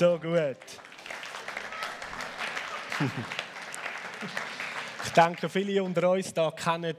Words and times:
So 0.00 0.18
gut. 0.18 0.56
Ich 5.04 5.10
denke, 5.12 5.48
viele 5.50 5.82
unter 5.82 6.10
uns 6.10 6.32
da 6.32 6.50
kennen 6.52 6.96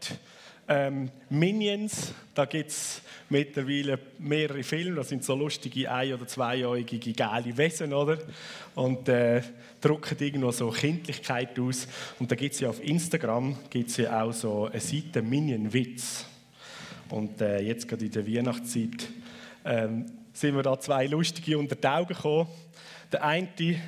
ähm, 0.68 1.10
Minions. 1.30 2.14
Da 2.36 2.46
gibt 2.46 2.70
es 2.70 3.02
mittlerweile 3.30 3.98
mehrere 4.20 4.62
Filme. 4.62 4.98
Das 4.98 5.10
sind 5.10 5.24
so 5.24 5.34
lustige 5.34 5.92
ein- 5.92 6.14
oder 6.14 6.28
zweijährige 6.28 7.14
geile 7.14 7.58
Wesen, 7.58 7.92
oder? 7.92 8.20
Und 8.76 9.10
äh, 9.10 9.42
drucken 9.80 10.18
irgendwo 10.20 10.52
so 10.52 10.70
Kindlichkeit 10.70 11.58
aus. 11.60 11.88
Und 12.20 12.32
da 12.32 12.36
gibt 12.36 12.54
es 12.54 12.60
ja 12.60 12.70
auf 12.70 12.84
Instagram 12.84 13.58
gibt's 13.72 13.98
ja 13.98 14.22
auch 14.22 14.34
so 14.34 14.66
eine 14.66 14.80
Seite 14.80 15.24
Minion 15.24 15.74
Witz. 15.74 16.26
Und 17.10 17.42
äh, 17.42 17.62
jetzt 17.62 17.88
gerade 17.88 18.06
in 18.06 18.12
der 18.12 18.28
Weihnachtszeit 18.28 19.08
ähm, 19.66 20.21
sind 20.34 20.56
mir 20.56 20.64
da 20.64 20.80
zwei 20.80 21.08
lustige 21.08 21.58
unter 21.58 21.76
die 21.76 21.88
Augen 21.88 22.14
gekommen. 22.14 22.48
Der 23.12 23.24
eine, 23.24 23.82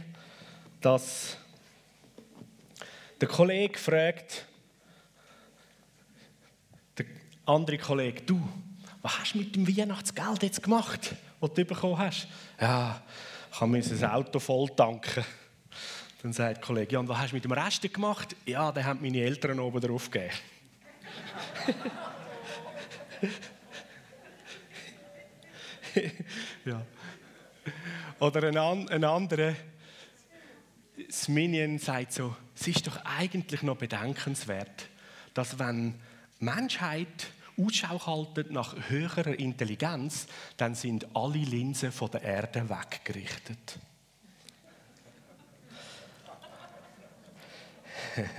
dass 0.82 1.38
der 3.22 3.28
Kollege 3.28 3.80
fragt, 3.80 4.46
der 6.98 7.06
andere 7.46 7.78
Kollege, 7.78 8.22
du, 8.22 8.42
was 9.02 9.20
hast 9.20 9.34
du 9.34 9.40
mit 9.40 9.56
dem 9.56 9.68
Weihnachtsgeld 9.68 10.44
jetzt 10.44 10.62
gemacht, 10.62 11.16
das 11.40 11.54
du 11.54 11.66
bekommen 11.66 11.98
hast? 11.98 12.28
Ja, 12.60 13.02
ich 13.54 13.62
musste 13.62 13.96
das 13.96 14.10
Auto 14.10 14.40
voll 14.40 14.70
tanken. 14.76 15.24
Dann 16.22 16.34
sagt 16.34 16.58
der 16.58 16.64
Kollege, 16.64 16.94
ja, 16.94 17.00
und 17.00 17.08
was 17.08 17.18
hast 17.18 17.32
du 17.32 17.36
mit 17.36 17.44
dem 17.44 17.52
Rest 17.52 17.82
gemacht? 17.94 18.36
Ja, 18.46 18.72
den 18.72 18.86
haben 18.86 19.02
meine 19.02 19.20
Eltern 19.20 19.60
oben 19.60 19.82
drauf 19.82 20.10
gegeben. 20.10 20.34
ja. 26.66 26.86
Oder 28.20 28.44
ein, 28.48 28.58
ein 28.90 29.04
anderer, 29.04 29.56
das 31.08 31.28
Minion 31.28 31.80
sagt 31.80 32.14
so, 32.14 32.36
es 32.56 32.68
ist 32.68 32.88
doch 32.88 33.04
eigentlich 33.04 33.64
noch 33.64 33.78
bedenkenswert, 33.78 34.88
dass 35.34 35.58
wenn 35.60 35.96
Menschheit 36.40 37.28
Ausschau 37.58 38.06
haltet 38.06 38.52
nach 38.52 38.76
höherer 38.90 39.38
Intelligenz, 39.38 40.28
dann 40.58 40.76
sind 40.76 41.16
alle 41.16 41.38
Linsen 41.38 41.92
von 41.92 42.10
der 42.12 42.24
Erde 42.24 42.68
weggerichtet. 42.70 43.80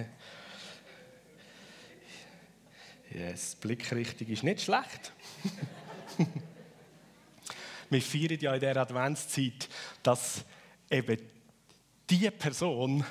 yes, 3.13 3.57
Blickrichtung 3.57 4.29
ist 4.29 4.43
nicht 4.43 4.63
schlecht. 4.63 5.13
Wir 7.95 8.03
feiern 8.03 8.41
ja 8.41 8.55
in 8.55 8.61
der 8.61 8.77
Adventszeit, 8.77 9.69
dass 10.03 10.45
eben 10.91 11.17
die 12.11 12.29
Person, 12.29 13.05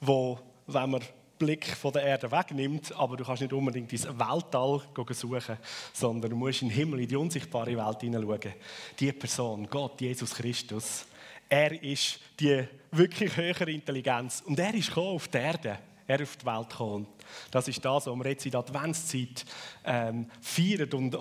wo, 0.00 0.38
wenn 0.66 0.90
man 0.92 1.02
Blick 1.38 1.66
von 1.66 1.92
der 1.92 2.04
Erde 2.04 2.32
wegnimmt, 2.32 2.90
aber 2.96 3.18
du 3.18 3.24
kannst 3.24 3.42
nicht 3.42 3.52
unbedingt 3.52 3.92
ins 3.92 4.06
Weltall 4.06 4.80
suchen, 5.10 5.58
sondern 5.92 6.30
du 6.30 6.36
musst 6.36 6.62
in 6.62 6.70
den 6.70 6.74
Himmel, 6.74 7.00
in 7.00 7.08
die 7.08 7.16
unsichtbare 7.16 7.76
Welt 7.76 8.00
hineinschauen. 8.00 8.54
Die 8.98 9.12
Person, 9.12 9.68
Gott, 9.68 10.00
Jesus 10.00 10.34
Christus, 10.34 11.04
er 11.46 11.82
ist 11.82 12.18
die 12.40 12.66
wirklich 12.92 13.36
höhere 13.36 13.70
Intelligenz 13.70 14.42
und 14.46 14.58
er 14.58 14.72
ist 14.72 14.96
auf 14.96 15.28
die 15.28 15.36
Erde. 15.36 15.78
Er 16.06 16.20
ist 16.20 16.30
auf 16.30 16.36
die 16.38 16.46
Welt 16.46 16.70
gekommen. 16.70 17.06
Das 17.50 17.68
ist 17.68 17.84
das, 17.84 18.06
was 18.06 18.16
wir 18.16 18.26
jetzt 18.26 18.46
in 18.46 18.52
der 18.52 18.60
Adventszeit 18.60 19.44
ähm, 19.84 20.30
feiern 20.40 20.90
und 20.94 21.14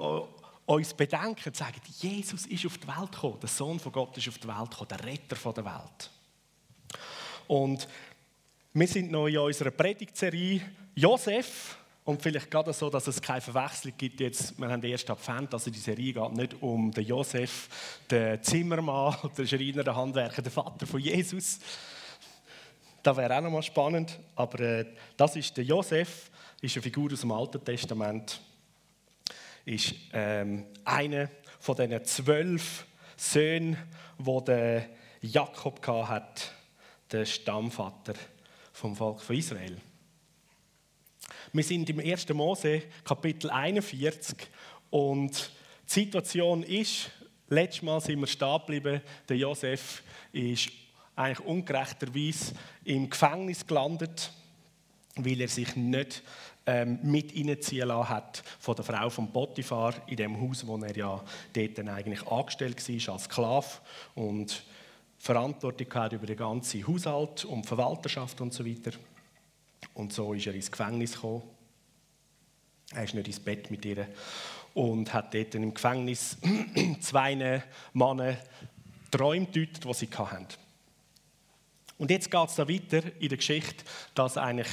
uns 0.65 0.93
bedenken, 0.93 1.53
sagen, 1.53 1.79
Jesus 1.99 2.45
ist 2.47 2.65
auf 2.65 2.77
die 2.77 2.87
Welt 2.87 3.11
gekommen, 3.11 3.39
der 3.39 3.49
Sohn 3.49 3.79
von 3.79 3.91
Gott 3.91 4.17
ist 4.17 4.27
auf 4.27 4.37
die 4.37 4.47
Welt 4.47 4.71
gekommen, 4.71 4.87
der 4.89 5.03
Retter 5.05 5.35
von 5.35 5.53
der 5.53 5.65
Welt. 5.65 6.09
Und 7.47 7.87
wir 8.73 8.87
sind 8.87 9.11
noch 9.11 9.27
in 9.27 9.37
unserer 9.37 9.71
Predigtserie 9.71 10.61
Josef. 10.95 11.77
Und 12.03 12.21
vielleicht 12.21 12.51
gerade 12.51 12.71
so, 12.71 12.87
dass 12.87 13.07
es 13.07 13.19
keine 13.19 13.41
Verwechslung 13.41 13.93
gibt 13.97 14.19
jetzt, 14.19 14.59
wir 14.59 14.69
haben 14.69 14.83
ersten 14.83 15.11
Advent, 15.11 15.51
also 15.53 15.71
die 15.71 15.79
Serie 15.79 16.13
geht 16.13 16.33
nicht 16.33 16.61
um 16.61 16.91
den 16.91 17.03
Josef, 17.03 17.67
den 18.11 18.43
Zimmermann 18.43 19.15
den 19.37 19.47
Schreiner, 19.47 19.83
den 19.83 19.95
Handwerker, 19.95 20.43
den 20.43 20.51
Vater 20.51 20.85
von 20.85 20.99
Jesus. 20.99 21.59
Das 23.01 23.17
wäre 23.17 23.35
auch 23.35 23.41
nochmal 23.41 23.63
spannend, 23.63 24.19
aber 24.35 24.59
äh, 24.59 24.85
das 25.17 25.35
ist 25.35 25.57
der 25.57 25.63
Josef, 25.63 26.29
ist 26.61 26.75
eine 26.75 26.83
Figur 26.83 27.11
aus 27.11 27.21
dem 27.21 27.31
Alten 27.31 27.63
Testament, 27.65 28.39
ist 29.65 29.95
ähm, 30.13 30.65
einer 30.83 31.29
von 31.59 31.75
diesen 31.75 32.05
zwölf 32.05 32.85
Söhnen, 33.17 33.77
wo 34.17 34.41
der 34.41 34.89
Jakob 35.21 35.85
hat, 35.87 36.53
der 37.11 37.25
Stammvater 37.25 38.13
vom 38.71 38.95
Volk 38.95 39.21
von 39.21 39.35
Israel. 39.35 39.77
Wir 41.53 41.63
sind 41.63 41.89
im 41.89 41.99
1. 41.99 42.29
Mose, 42.29 42.83
Kapitel 43.03 43.49
41, 43.49 44.35
und 44.89 45.51
die 45.87 45.91
Situation 45.91 46.63
ist, 46.63 47.09
letztes 47.47 47.81
Mal 47.81 48.01
sind 48.01 48.19
wir 48.19 48.27
stehen 48.27 48.59
geblieben, 48.59 49.01
der 49.27 49.37
Josef 49.37 50.03
ist 50.31 50.69
eigentlich 51.15 51.47
ungerechterweise 51.47 52.55
im 52.83 53.09
Gefängnis 53.09 53.65
gelandet, 53.65 54.31
weil 55.15 55.41
er 55.41 55.47
sich 55.47 55.75
nicht 55.75 56.23
ähm, 56.65 56.99
mit 57.03 57.35
reinziehen 57.35 57.87
lassen 57.87 58.09
hat 58.09 58.43
von 58.59 58.75
der 58.75 58.85
Frau 58.85 59.09
von 59.09 59.31
Potiphar 59.31 59.93
in 60.07 60.17
dem 60.17 60.39
Haus, 60.41 60.65
wo 60.65 60.77
er 60.77 60.95
ja 60.95 61.23
dort 61.53 61.77
dann 61.77 61.89
eigentlich 61.89 62.25
angestellt 62.27 62.89
war 62.89 63.13
als 63.13 63.23
Sklave 63.25 63.67
und 64.15 64.63
Verantwortung 65.17 65.93
hat 65.93 66.13
über 66.13 66.25
den 66.25 66.37
ganzen 66.37 66.85
Haushalt 66.87 67.45
und 67.45 67.65
Verwalterschaft 67.65 68.41
und 68.41 68.53
so 68.53 68.65
weiter. 68.65 68.91
Und 69.93 70.13
so 70.13 70.33
ist 70.33 70.47
er 70.47 70.53
ins 70.53 70.71
Gefängnis 70.71 71.13
gekommen. 71.13 71.43
Er 72.93 73.03
ist 73.03 73.13
nicht 73.13 73.27
ins 73.27 73.39
Bett 73.39 73.71
mit 73.71 73.85
ihr 73.85 74.07
und 74.73 75.13
hat 75.13 75.33
dort 75.33 75.55
im 75.55 75.73
Gefängnis 75.73 76.37
zwei 76.99 77.63
Männer 77.93 78.37
Träume 79.09 79.45
deutet, 79.45 79.83
die 79.83 79.93
sie 79.93 80.09
hatten. 80.13 80.47
Und 81.97 82.11
jetzt 82.11 82.29
geht 82.29 82.49
es 82.49 82.55
da 82.55 82.67
weiter 82.67 83.01
in 83.19 83.29
der 83.29 83.37
Geschichte, 83.37 83.85
dass 84.13 84.37
eigentlich 84.37 84.67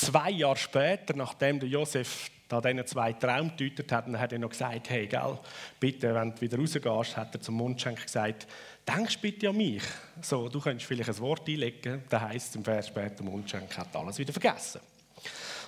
zwei 0.00 0.30
Jahre 0.30 0.56
später, 0.56 1.14
nachdem 1.14 1.60
der 1.60 1.68
Josef 1.68 2.30
da 2.48 2.60
diesen 2.60 2.84
zwei 2.86 3.12
Traum 3.12 3.52
deutet 3.56 3.92
hat, 3.92 4.06
hat 4.08 4.32
er 4.32 4.38
noch 4.38 4.50
gesagt, 4.50 4.90
hey, 4.90 5.06
gell, 5.06 5.38
bitte, 5.78 6.12
wenn 6.14 6.34
du 6.34 6.40
wieder 6.40 6.58
rausgehst, 6.58 7.16
hat 7.16 7.34
er 7.34 7.40
zum 7.40 7.54
Mundschenk 7.54 8.02
gesagt, 8.02 8.48
denkst 8.86 9.18
bitte 9.18 9.50
an 9.50 9.56
mich. 9.56 9.84
So, 10.20 10.48
du 10.48 10.60
könntest 10.60 10.88
vielleicht 10.88 11.10
ein 11.10 11.18
Wort 11.20 11.48
einlegen, 11.48 12.02
da 12.08 12.20
heißt 12.22 12.56
im 12.56 12.64
Vers 12.64 12.88
später, 12.88 13.22
Mundschenk 13.22 13.76
hat 13.78 13.94
alles 13.94 14.18
wieder 14.18 14.32
vergessen. 14.32 14.80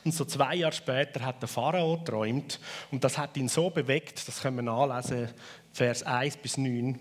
Und 0.04 0.12
so 0.12 0.24
zwei 0.24 0.56
Jahre 0.56 0.72
später 0.72 1.24
hat 1.24 1.40
der 1.40 1.48
Pharao 1.48 1.98
geträumt 1.98 2.58
und 2.90 3.04
das 3.04 3.16
hat 3.16 3.36
ihn 3.36 3.48
so 3.48 3.70
bewegt, 3.70 4.26
das 4.26 4.42
können 4.42 4.56
wir 4.56 4.62
nachlesen, 4.62 5.28
Vers 5.72 6.02
1 6.02 6.38
bis 6.38 6.56
9, 6.58 6.98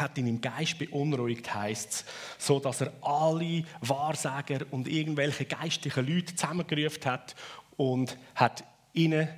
hat 0.00 0.18
ihn 0.18 0.26
im 0.26 0.40
Geist 0.40 0.78
beunruhigt, 0.78 1.52
heißt 1.54 2.04
so 2.38 2.60
dass 2.60 2.80
er 2.80 2.92
alle 3.02 3.64
Wahrsager 3.80 4.66
und 4.70 4.88
irgendwelche 4.88 5.44
geistlichen 5.44 6.06
Leute 6.06 6.34
zusammengerufen 6.34 7.04
hat 7.04 7.34
und 7.76 8.16
hat 8.34 8.64
ihnen, 8.92 9.28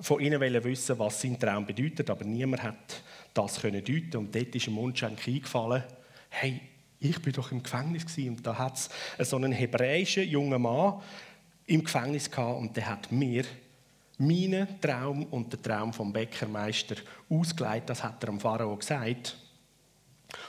von 0.00 0.20
ihnen 0.20 0.40
wissen, 0.40 0.98
was 0.98 1.20
sein 1.20 1.38
Traum 1.38 1.66
bedeutet, 1.66 2.08
aber 2.08 2.24
niemand 2.24 2.62
hat 2.62 3.02
das 3.34 3.60
können 3.60 3.84
deuten. 3.84 4.16
Und 4.16 4.34
dort 4.34 4.54
ist 4.54 4.66
im 4.66 4.74
Mundschenk 4.74 5.26
eingefallen, 5.26 5.82
hey, 6.30 6.60
ich 7.00 7.20
bin 7.22 7.32
doch 7.32 7.52
im 7.52 7.62
Gefängnis 7.62 8.04
und 8.18 8.44
da 8.46 8.58
hat 8.58 8.90
es 9.18 9.28
so 9.28 9.36
einen 9.36 9.52
hebräischen 9.52 10.28
jungen 10.28 10.60
Mann 10.62 11.00
im 11.66 11.84
Gefängnis 11.84 12.30
gehabt 12.30 12.58
und 12.58 12.76
der 12.76 12.88
hat 12.88 13.12
mir 13.12 13.44
meinen 14.18 14.80
Traum 14.80 15.24
und 15.24 15.52
den 15.52 15.62
Traum 15.62 15.92
vom 15.92 16.12
Bäckermeister 16.12 16.96
ausgeleitet, 17.28 17.90
das 17.90 18.02
hat 18.02 18.22
er 18.24 18.30
am 18.30 18.40
Pharao 18.40 18.76
gesagt. 18.76 19.36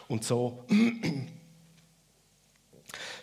Und 0.07 0.23
so 0.23 0.65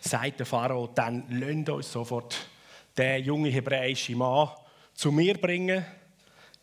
sagt 0.00 0.38
der 0.38 0.47
Pharao, 0.47 0.88
dann 0.88 1.25
lasst 1.31 1.69
uns 1.69 1.93
sofort 1.93 2.37
den 2.97 3.25
jungen 3.25 3.53
hebräischen 3.53 4.19
Mann 4.19 4.50
zu 4.94 5.12
mir 5.12 5.38
bringen. 5.38 5.85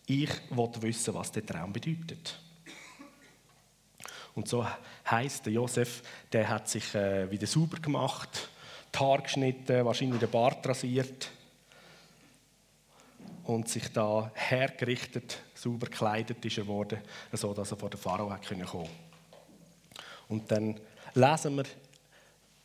Ich 0.06 0.30
will 0.50 0.70
wissen, 0.82 1.14
was 1.14 1.32
der 1.32 1.46
Traum 1.46 1.72
bedeutet. 1.72 2.40
Und 4.36 4.48
so 4.48 4.66
heißt 5.10 5.46
der 5.46 5.54
Josef, 5.54 6.02
der 6.32 6.50
hat 6.50 6.68
sich 6.68 6.96
äh, 6.96 7.30
wieder 7.30 7.46
sauber 7.46 7.78
gemacht, 7.78 8.50
die 8.94 9.00
Haare 9.00 9.22
geschnitten, 9.22 9.86
wahrscheinlich 9.86 10.20
den 10.20 10.32
Bart 10.32 10.68
rasiert 10.68 11.30
und 13.44 13.68
sich 13.68 13.90
da 13.90 14.32
hergerichtet, 14.34 15.40
sauber 15.54 15.88
gekleidet 15.88 16.44
ist 16.44 16.58
er 16.58 16.68
worden, 16.68 17.00
so 17.32 17.54
dass 17.54 17.72
er 17.72 17.78
vor 17.78 17.90
den 17.90 18.00
Pharao 18.00 18.36
kommen 18.48 18.90
Und 20.34 20.52
dann 20.52 20.80
lesen 21.14 21.58
wir 21.58 21.66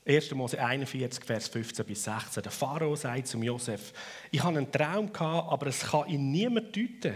1. 0.06 0.34
Mose 0.34 0.58
41, 0.58 1.22
Vers 1.22 1.48
15 1.48 1.84
bis 1.84 2.04
16. 2.04 2.42
Der 2.42 2.50
Pharao 2.50 2.96
sagt 2.96 3.26
zum 3.26 3.42
Josef: 3.42 3.92
Ich 4.30 4.42
habe 4.42 4.56
einen 4.56 4.72
Traum 4.72 5.12
gehabt, 5.12 5.52
aber 5.52 5.66
es 5.66 5.80
kann 5.80 6.08
ihn 6.08 6.32
niemand 6.32 6.74
deuten. 6.74 7.12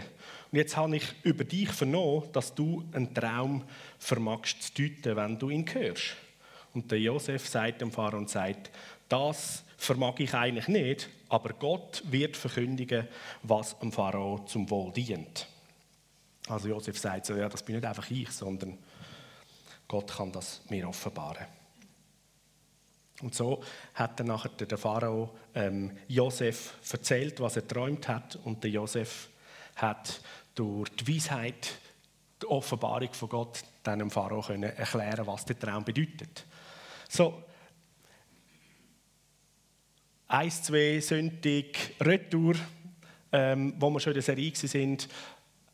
Und 0.51 0.57
jetzt 0.59 0.77
habe 0.77 0.95
ich 0.95 1.03
über 1.23 1.43
dich 1.43 1.69
vernommen, 1.69 2.31
dass 2.33 2.53
du 2.53 2.83
einen 2.91 3.11
Traum 3.11 3.63
vermagst 3.97 4.61
zu 4.61 4.73
deuten, 4.83 5.15
wenn 5.15 5.39
du 5.39 5.49
ihn 5.49 5.65
hörst. 5.73 6.15
Und 6.75 6.91
der 6.91 6.99
Josef 6.99 7.47
sagt 7.47 7.81
dem 7.81 7.91
Pharao 7.91 8.19
und 8.19 8.29
sagt: 8.29 8.69
Das 9.09 9.63
vermag 9.75 10.19
ich 10.19 10.35
eigentlich 10.35 10.67
nicht, 10.67 11.09
aber 11.29 11.53
Gott 11.53 12.03
wird 12.05 12.37
verkündigen, 12.37 13.07
was 13.41 13.79
dem 13.79 13.91
Pharao 13.91 14.45
zum 14.45 14.69
Wohl 14.69 14.93
dient. 14.93 15.47
Also 16.47 16.67
Josef 16.67 16.99
sagt 16.99 17.25
so: 17.25 17.35
Ja, 17.35 17.49
das 17.49 17.63
bin 17.63 17.73
nicht 17.73 17.85
einfach 17.87 18.11
ich, 18.11 18.29
sondern 18.29 18.77
Gott 19.93 20.17
kann 20.17 20.31
das 20.31 20.61
mir 20.69 20.89
offenbaren. 20.89 21.45
Und 23.21 23.35
so 23.35 23.63
hat 23.93 24.19
dann 24.19 24.25
nachher 24.25 24.49
der 24.49 24.75
Pharao 24.75 25.37
ähm, 25.53 25.95
Josef 26.07 26.73
erzählt, 26.91 27.39
was 27.39 27.57
er 27.57 27.67
träumt 27.67 28.07
hat. 28.07 28.39
Und 28.43 28.63
der 28.63 28.71
Josef 28.71 29.29
hat 29.75 30.19
durch 30.55 30.89
die 30.95 31.15
Weisheit, 31.15 31.73
die 32.41 32.47
Offenbarung 32.47 33.13
von 33.13 33.29
Gott, 33.29 33.63
dem 33.85 34.09
Pharao 34.09 34.41
können 34.41 34.63
erklären, 34.63 35.27
was 35.27 35.45
der 35.45 35.59
Traum 35.59 35.83
bedeutet. 35.83 36.43
So, 37.07 37.43
eins, 40.27 40.63
zwei 40.63 40.99
Sündig, 41.01 41.95
Retour, 42.01 42.55
ähm, 43.31 43.75
wo 43.77 43.91
wir 43.91 43.99
schon 43.99 44.13
in 44.13 44.15
der 44.15 44.23
Serie 44.23 44.55
sind, 44.55 45.07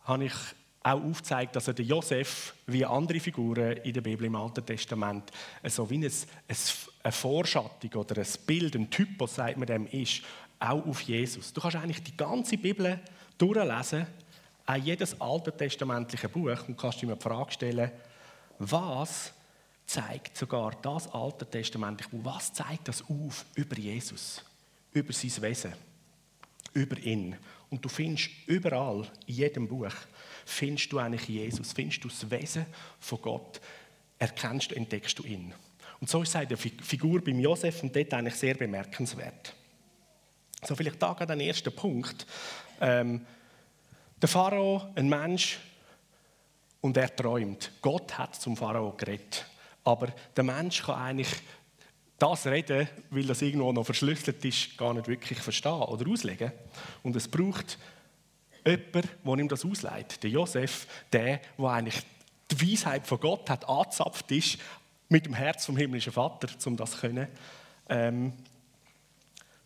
habe 0.04 0.26
ich 0.26 0.34
auch 0.82 1.04
aufzeigt, 1.04 1.56
dass 1.56 1.68
er 1.68 1.74
den 1.74 1.88
Josef 1.88 2.54
wie 2.68 2.86
andere 2.86 3.20
Figuren 3.20 3.78
in 3.78 3.94
der 3.94 4.02
Bibel 4.02 4.26
im 4.26 4.36
Alten 4.36 4.66
Testament 4.66 5.32
so 5.66 5.90
wie 5.90 5.96
eine, 5.96 6.10
eine 7.04 7.12
Vorschattung 7.12 7.92
oder 7.96 8.18
ein 8.18 8.28
Bild, 8.46 8.76
ein 8.76 8.90
Typus, 8.90 9.36
sagt 9.36 9.58
man 9.58 9.68
dem, 9.68 9.88
ist, 9.88 10.22
auch 10.60 10.86
auf 10.86 11.02
Jesus. 11.02 11.54
Du 11.54 11.62
kannst 11.62 11.78
eigentlich 11.78 12.04
die 12.04 12.16
ganze 12.16 12.58
Bibel 12.58 13.00
durchlesen, 13.38 14.06
auch 14.66 14.76
jedes 14.76 15.20
alttestamentliche 15.20 16.30
Buch 16.30 16.68
und 16.68 16.78
kannst 16.78 17.02
dir 17.02 17.14
die 17.14 17.22
Frage 17.22 17.52
stellen, 17.52 17.92
was 18.60 19.34
zeigt 19.86 20.38
sogar 20.38 20.72
das 20.82 21.12
Alte 21.14 21.50
Testamentliche 21.50 22.10
Buch, 22.12 22.24
was 22.24 22.54
zeigt 22.54 22.88
das 22.88 23.02
auf 23.02 23.46
über 23.56 23.78
Jesus, 23.78 24.44
über 24.92 25.12
sein 25.12 25.42
Wesen, 25.42 25.74
über 26.74 26.98
ihn? 27.00 27.36
Und 27.70 27.84
du 27.86 27.90
findest 27.90 28.30
überall, 28.48 29.08
in 29.28 29.36
jedem 29.36 29.68
Buch, 29.68 29.94
findest 30.46 30.92
du 30.92 31.00
eigentlich 31.00 31.28
Jesus, 31.28 31.72
findest 31.74 32.04
du 32.04 32.08
das 32.08 32.30
Wesen 32.30 32.66
von 33.00 33.22
Gott, 33.22 33.62
erkennst, 34.18 34.72
entdeckst 34.72 35.18
du 35.20 35.24
ihn. 35.24 35.54
Und 36.02 36.10
so 36.10 36.24
ist 36.24 36.36
die 36.36 36.56
Figur 36.56 37.24
beim 37.24 37.40
Josef 37.40 37.84
und 37.84 37.96
dort 37.96 38.14
eigentlich 38.14 38.36
sehr 38.36 38.56
bemerkenswert. 38.56 39.54
So 40.64 40.76
vielleicht 40.76 41.02
da 41.02 41.14
gerade 41.14 41.34
ein 41.34 41.40
erster 41.40 41.72
Punkt. 41.72 42.26
Ähm, 42.82 43.26
der 44.22 44.30
Pharao, 44.30 44.92
ein 44.96 45.08
Mensch, 45.08 45.60
und 46.82 46.98
er 46.98 47.14
träumt. 47.14 47.72
Gott 47.82 48.18
hat 48.18 48.36
zum 48.36 48.56
Pharao 48.56 48.94
geredet. 48.94 49.46
Aber 49.84 50.08
der 50.36 50.44
Mensch 50.44 50.84
kann 50.84 50.96
eigentlich 50.96 51.30
das 52.20 52.46
Reden, 52.46 52.88
weil 53.10 53.24
das 53.24 53.42
irgendwo 53.42 53.72
noch 53.72 53.86
verschlüsselt 53.86 54.44
ist, 54.44 54.78
gar 54.78 54.94
nicht 54.94 55.08
wirklich 55.08 55.40
verstehen 55.40 55.82
oder 55.82 56.10
auslegen. 56.10 56.52
Und 57.04 57.16
es 57.16 57.28
braucht 57.28 57.78
jemand, 58.66 58.94
der 59.26 59.38
ihm 59.38 59.48
das 59.48 59.66
ausleitet. 59.66 60.24
Der 60.24 60.30
Josef, 60.30 60.88
der, 61.12 61.42
der 61.58 61.70
eigentlich 61.70 62.02
die 62.52 62.72
Weisheit 62.72 63.08
von 63.08 63.20
Gott 63.20 63.50
hat, 63.50 63.68
angezapft 63.68 64.32
ist, 64.32 64.58
mit 65.08 65.26
dem 65.26 65.34
Herz 65.34 65.66
vom 65.66 65.78
himmlischen 65.78 66.14
Vater, 66.14 66.48
um 66.66 66.78
das 66.78 66.92
zu 66.92 67.28
ähm, 67.90 68.34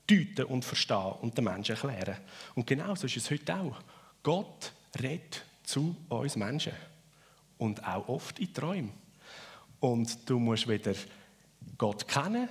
deuten 0.08 0.46
und 0.46 0.64
verstehen 0.64 1.14
und 1.22 1.38
den 1.38 1.46
Menschen 1.46 1.76
erklären. 1.76 2.18
Und 2.56 2.68
genau 2.68 2.96
so 2.96 3.08
ist 3.08 3.18
es 3.18 3.30
heute 3.30 3.56
auch. 3.56 3.78
Gott 4.22 4.72
redet 5.02 5.44
zu 5.64 5.96
uns 6.10 6.36
Menschen. 6.36 6.74
Und 7.58 7.86
auch 7.86 8.08
oft 8.08 8.40
in 8.40 8.54
Träumen. 8.54 8.92
Und 9.80 10.30
du 10.30 10.40
musst 10.40 10.68
weder 10.68 10.94
Gott 11.77 12.07
kennen, 12.07 12.50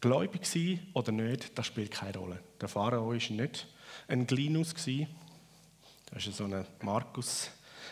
gläubig 0.00 0.46
sein 0.46 0.80
oder 0.94 1.12
nicht, 1.12 1.56
das 1.58 1.66
spielt 1.66 1.90
keine 1.90 2.16
Rolle. 2.18 2.42
Der 2.60 2.68
Pharao 2.68 3.08
war 3.08 3.14
nicht 3.14 3.66
ein 4.06 4.26
Glinus. 4.26 4.74
Das 4.74 6.26
ist 6.26 6.36
so 6.36 6.44
eine 6.44 6.66
Markus, 6.82 7.50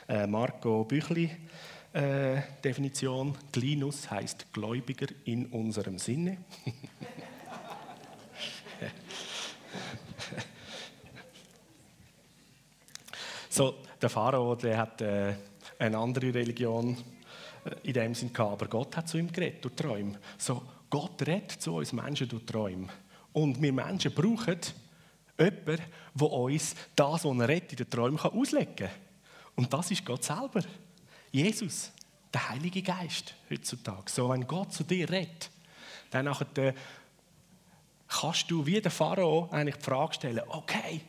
äh, 0.08 0.26
Marco 0.26 0.84
Büchli 0.84 1.30
äh, 1.92 2.42
Definition. 2.62 3.34
Glinus 3.52 4.10
heißt 4.10 4.52
Gläubiger 4.52 5.06
in 5.24 5.46
unserem 5.46 5.98
Sinne. 5.98 6.36
so, 13.48 13.76
der 14.00 14.10
Pharao, 14.10 14.54
der 14.54 14.78
hat 14.78 15.00
äh, 15.00 15.34
eine 15.78 15.98
andere 15.98 16.34
Religion 16.34 16.96
in 17.82 17.92
dem 17.92 18.14
Sinn 18.14 18.32
gehabt, 18.32 18.52
aber 18.52 18.66
Gott 18.68 18.96
hat 18.96 19.08
zu 19.08 19.18
ihm 19.18 19.30
geredet 19.30 19.64
durch 19.64 19.74
Träume. 19.74 20.18
So, 20.38 20.62
Gott 20.90 21.20
redet 21.26 21.52
zu 21.52 21.74
uns 21.74 21.92
Menschen 21.92 22.28
durch 22.28 22.44
Träume. 22.44 22.88
Und 23.32 23.60
wir 23.60 23.72
Menschen 23.72 24.12
brauchen 24.12 24.58
jemanden, 25.38 25.82
der 26.14 26.32
uns 26.32 26.74
das, 26.94 27.24
was 27.24 27.38
er 27.38 27.48
redet, 27.48 27.72
in 27.72 27.76
den 27.76 27.90
Träumen 27.90 28.18
auslegen 28.18 28.76
kann. 28.76 28.90
Und 29.56 29.72
das 29.72 29.90
ist 29.90 30.04
Gott 30.04 30.24
selber. 30.24 30.62
Jesus, 31.30 31.92
der 32.32 32.48
Heilige 32.50 32.82
Geist 32.82 33.34
heutzutage. 33.50 34.10
So, 34.10 34.28
wenn 34.30 34.46
Gott 34.46 34.72
zu 34.72 34.84
dir 34.84 35.10
redet, 35.10 35.50
dann 36.10 36.26
nachher, 36.26 36.74
kannst 38.08 38.50
du 38.50 38.64
wie 38.64 38.80
der 38.80 38.90
Pharao 38.90 39.48
eigentlich 39.50 39.76
die 39.76 39.82
Frage 39.82 40.14
stellen, 40.14 40.42
okay, 40.48 41.00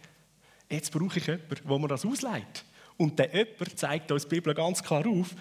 jetzt 0.69 0.91
brauche 0.91 1.19
ich 1.19 1.27
jemanden, 1.27 1.57
wo 1.63 1.77
mir 1.77 1.87
das 1.87 2.05
ausleitet. 2.05 2.65
Und 2.97 3.19
der 3.19 3.33
jemand 3.33 3.77
zeigt 3.77 4.11
uns 4.11 4.23
die 4.23 4.35
Bibel 4.35 4.53
ganz 4.53 4.81
klar 4.81 5.05
auf, 5.07 5.35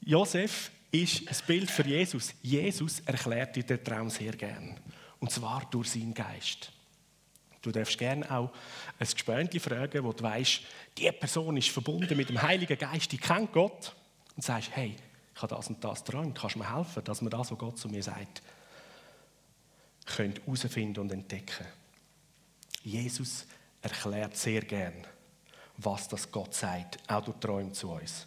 Josef 0.00 0.70
ist 0.90 1.28
ein 1.28 1.46
Bild 1.46 1.70
für 1.70 1.86
Jesus. 1.86 2.34
Jesus 2.42 3.00
erklärt 3.00 3.56
dir 3.56 3.64
den 3.64 3.84
Traum 3.84 4.10
sehr 4.10 4.32
gern. 4.32 4.78
Und 5.18 5.30
zwar 5.30 5.66
durch 5.70 5.90
seinen 5.90 6.14
Geist. 6.14 6.72
Du 7.62 7.70
darfst 7.70 7.98
gerne 7.98 8.28
auch 8.30 8.50
ein 8.98 9.06
Gespönchen 9.06 9.60
fragen, 9.60 10.02
wo 10.02 10.12
du 10.12 10.24
weißt, 10.24 10.62
die 10.96 11.12
Person 11.12 11.56
ist 11.58 11.68
verbunden 11.68 12.16
mit 12.16 12.30
dem 12.30 12.40
Heiligen 12.40 12.78
Geist, 12.78 13.12
die 13.12 13.18
kennt 13.18 13.52
Gott. 13.52 13.94
Und 14.34 14.42
sagst, 14.42 14.70
hey, 14.72 14.96
ich 15.34 15.42
habe 15.42 15.54
das 15.54 15.68
und 15.68 15.84
das 15.84 16.04
geträumt, 16.04 16.38
kannst 16.38 16.54
du 16.54 16.60
mir 16.60 16.74
helfen, 16.74 17.04
dass 17.04 17.20
wir 17.20 17.28
das, 17.28 17.50
was 17.50 17.58
Gott 17.58 17.78
zu 17.78 17.88
mir 17.88 18.02
sagt, 18.02 18.42
herausfinden 20.06 21.00
und 21.00 21.12
entdecken. 21.12 21.66
Jesus 22.82 23.46
erklärt 23.82 24.36
sehr 24.36 24.62
gern, 24.62 25.06
was 25.76 26.08
das 26.08 26.30
Gott 26.30 26.54
sagt, 26.54 26.98
auch 27.08 27.24
durch 27.24 27.38
Träume 27.38 27.72
zu 27.72 27.90
uns. 27.90 28.26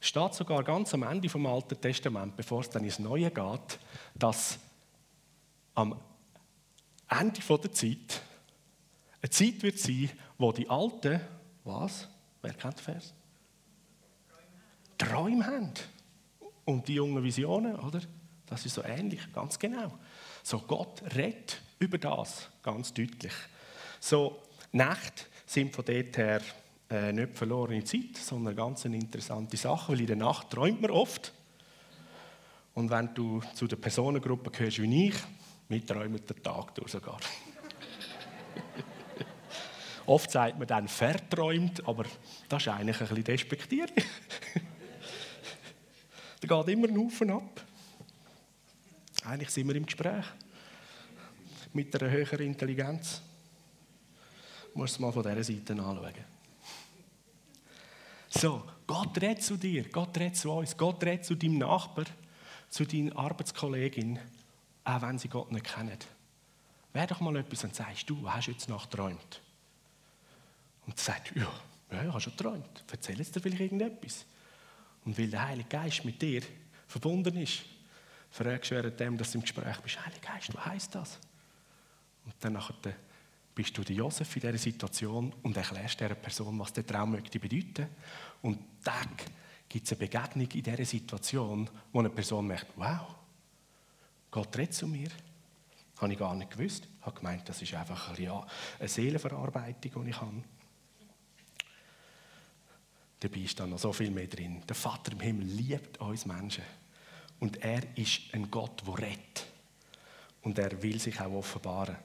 Steht 0.00 0.34
sogar 0.34 0.62
ganz 0.62 0.94
am 0.94 1.02
Ende 1.02 1.28
vom 1.28 1.46
Alten 1.46 1.80
Testament, 1.80 2.36
bevor 2.36 2.60
es 2.60 2.70
dann 2.70 2.84
ins 2.84 2.98
Neue 2.98 3.30
geht, 3.30 3.78
dass 4.14 4.58
am 5.74 6.00
Ende 7.08 7.40
der 7.40 7.72
Zeit 7.72 8.22
eine 9.20 9.30
Zeit 9.30 9.62
wird 9.62 9.78
sein, 9.78 10.10
wo 10.36 10.52
die 10.52 10.68
Alten, 10.68 11.20
was? 11.64 12.08
Wer 12.40 12.54
kennt 12.54 12.78
den 12.78 12.84
Vers? 12.84 13.14
Träume 14.96 15.46
haben. 15.46 15.72
Und 16.64 16.86
die 16.86 16.94
jungen 16.94 17.22
Visionen, 17.22 17.76
oder? 17.76 18.00
Das 18.46 18.64
ist 18.64 18.74
so 18.74 18.82
ähnlich, 18.82 19.32
ganz 19.32 19.58
genau. 19.58 19.98
So, 20.42 20.60
Gott 20.60 21.02
redet 21.14 21.60
über 21.78 21.98
das 21.98 22.48
ganz 22.62 22.92
deutlich. 22.92 23.32
So, 24.00 24.42
Nacht 24.72 25.28
sind 25.46 25.74
von 25.74 25.84
dort 25.84 26.16
her 26.16 26.40
äh, 26.90 27.12
nicht 27.12 27.36
verlorene 27.36 27.84
Zeit, 27.84 28.16
sondern 28.16 28.48
eine 28.48 28.56
ganz 28.56 28.84
interessante 28.84 29.56
Sache, 29.56 29.92
weil 29.92 30.00
in 30.00 30.06
der 30.06 30.16
Nacht 30.16 30.50
träumt 30.50 30.80
man 30.80 30.90
oft. 30.90 31.32
Und 32.74 32.90
wenn 32.90 33.12
du 33.14 33.42
zu 33.54 33.66
der 33.66 33.76
Personengruppe 33.76 34.50
gehörst 34.50 34.80
wie 34.80 35.08
ich, 35.08 35.14
wir 35.68 35.84
träumen 35.84 36.24
den 36.24 36.42
Tag 36.42 36.74
durch 36.74 36.92
sogar. 36.92 37.18
Oft 40.06 40.30
sagt 40.30 40.58
man 40.58 40.66
dann 40.66 40.88
verträumt, 40.88 41.86
aber 41.86 42.04
das 42.48 42.62
ist 42.62 42.68
eigentlich 42.68 42.98
ein 43.00 43.08
bisschen 43.08 43.24
despektierlich. 43.24 44.06
da 46.40 46.62
geht 46.62 46.72
immer 46.72 46.88
ein 46.88 46.96
Haufen 46.96 47.30
ab. 47.30 47.62
Eigentlich 49.24 49.50
sind 49.50 49.68
wir 49.68 49.76
im 49.76 49.84
Gespräch 49.84 50.24
mit 51.74 51.94
einer 52.00 52.10
höheren 52.10 52.46
Intelligenz. 52.46 53.20
Du 54.72 54.78
musst 54.78 54.94
es 54.94 55.00
mal 55.00 55.12
von 55.12 55.22
dieser 55.22 55.44
Seite 55.44 55.74
anschauen. 55.74 56.37
So, 58.40 58.62
Gott 58.86 59.20
redet 59.20 59.42
zu 59.42 59.56
dir, 59.56 59.88
Gott 59.88 60.16
redet 60.16 60.36
zu 60.36 60.52
uns, 60.52 60.76
Gott 60.76 61.02
redet 61.02 61.24
zu 61.24 61.34
deinem 61.34 61.58
Nachbar, 61.58 62.04
zu 62.68 62.86
deiner 62.86 63.16
Arbeitskollegin, 63.16 64.16
auch 64.84 65.02
wenn 65.02 65.18
sie 65.18 65.28
Gott 65.28 65.50
nicht 65.50 65.66
kennen. 65.66 65.98
Wer 66.92 67.08
doch 67.08 67.18
mal 67.20 67.34
etwas 67.34 67.64
und 67.64 67.74
sagst, 67.74 68.08
du 68.08 68.30
hast 68.30 68.46
jetzt 68.46 68.68
Nacht 68.68 68.92
geträumt. 68.92 69.42
Und 70.86 70.96
sagt, 71.00 71.34
ja, 71.34 71.50
ja, 71.90 72.02
ich 72.02 72.08
habe 72.08 72.20
schon 72.20 72.36
geträumt. 72.36 72.84
Erzähl 72.88 73.18
jetzt 73.18 73.34
dir 73.34 73.40
vielleicht 73.40 73.60
irgendetwas. 73.60 74.24
Und 75.04 75.18
weil 75.18 75.28
der 75.28 75.44
Heilige 75.44 75.68
Geist 75.68 76.04
mit 76.04 76.22
dir 76.22 76.42
verbunden 76.86 77.36
ist, 77.38 77.62
fragst 78.30 78.70
du 78.70 78.76
während 78.76 79.20
dass 79.20 79.32
du 79.32 79.38
im 79.38 79.42
Gespräch 79.42 79.80
bist, 79.80 80.06
Heiliger 80.06 80.32
Geist, 80.32 80.54
was 80.54 80.64
heisst 80.64 80.94
das? 80.94 81.18
Und 82.24 82.34
dann 82.38 82.52
nachher 82.52 82.76
bist 83.58 83.76
du 83.76 83.82
der 83.82 83.96
Josef 83.96 84.36
in 84.36 84.42
dieser 84.42 84.56
Situation 84.56 85.34
und 85.42 85.56
erklärst 85.56 85.98
dieser 85.98 86.14
Person, 86.14 86.56
was 86.60 86.72
der 86.72 86.86
Traum 86.86 87.10
möchte 87.10 87.40
bedeuten. 87.40 87.88
Und 88.40 88.56
dann 88.84 89.08
gibt 89.68 89.84
es 89.84 89.90
eine 89.90 89.98
Begegnung 89.98 90.48
in 90.48 90.62
dieser 90.62 90.84
Situation, 90.84 91.68
wo 91.92 91.98
eine 91.98 92.08
Person 92.08 92.46
merkt, 92.46 92.68
wow, 92.76 93.16
Gott 94.30 94.56
redet 94.56 94.74
zu 94.74 94.86
mir. 94.86 95.08
Habe 95.96 96.12
ich 96.12 96.18
gar 96.20 96.36
nicht 96.36 96.52
gewusst. 96.52 96.86
Ich 97.00 97.04
habe 97.04 97.16
gemeint, 97.16 97.48
das 97.48 97.60
ist 97.60 97.74
einfach 97.74 98.16
eine 98.16 98.88
Seelenverarbeitung, 98.88 100.04
die 100.04 100.10
ich 100.10 100.20
habe. 100.20 100.44
Dabei 103.18 103.40
ist 103.40 103.58
dann 103.58 103.70
noch 103.70 103.80
so 103.80 103.92
viel 103.92 104.12
mehr 104.12 104.28
drin. 104.28 104.62
Der 104.68 104.76
Vater 104.76 105.10
im 105.10 105.20
Himmel 105.20 105.48
liebt 105.48 105.98
uns 105.98 106.26
Menschen. 106.26 106.62
Und 107.40 107.56
er 107.56 107.82
ist 107.96 108.20
ein 108.34 108.48
Gott, 108.52 108.86
der 108.86 108.98
rettet. 108.98 109.46
Und 110.42 110.60
er 110.60 110.80
will 110.80 111.00
sich 111.00 111.20
auch 111.20 111.32
offenbaren. 111.32 111.96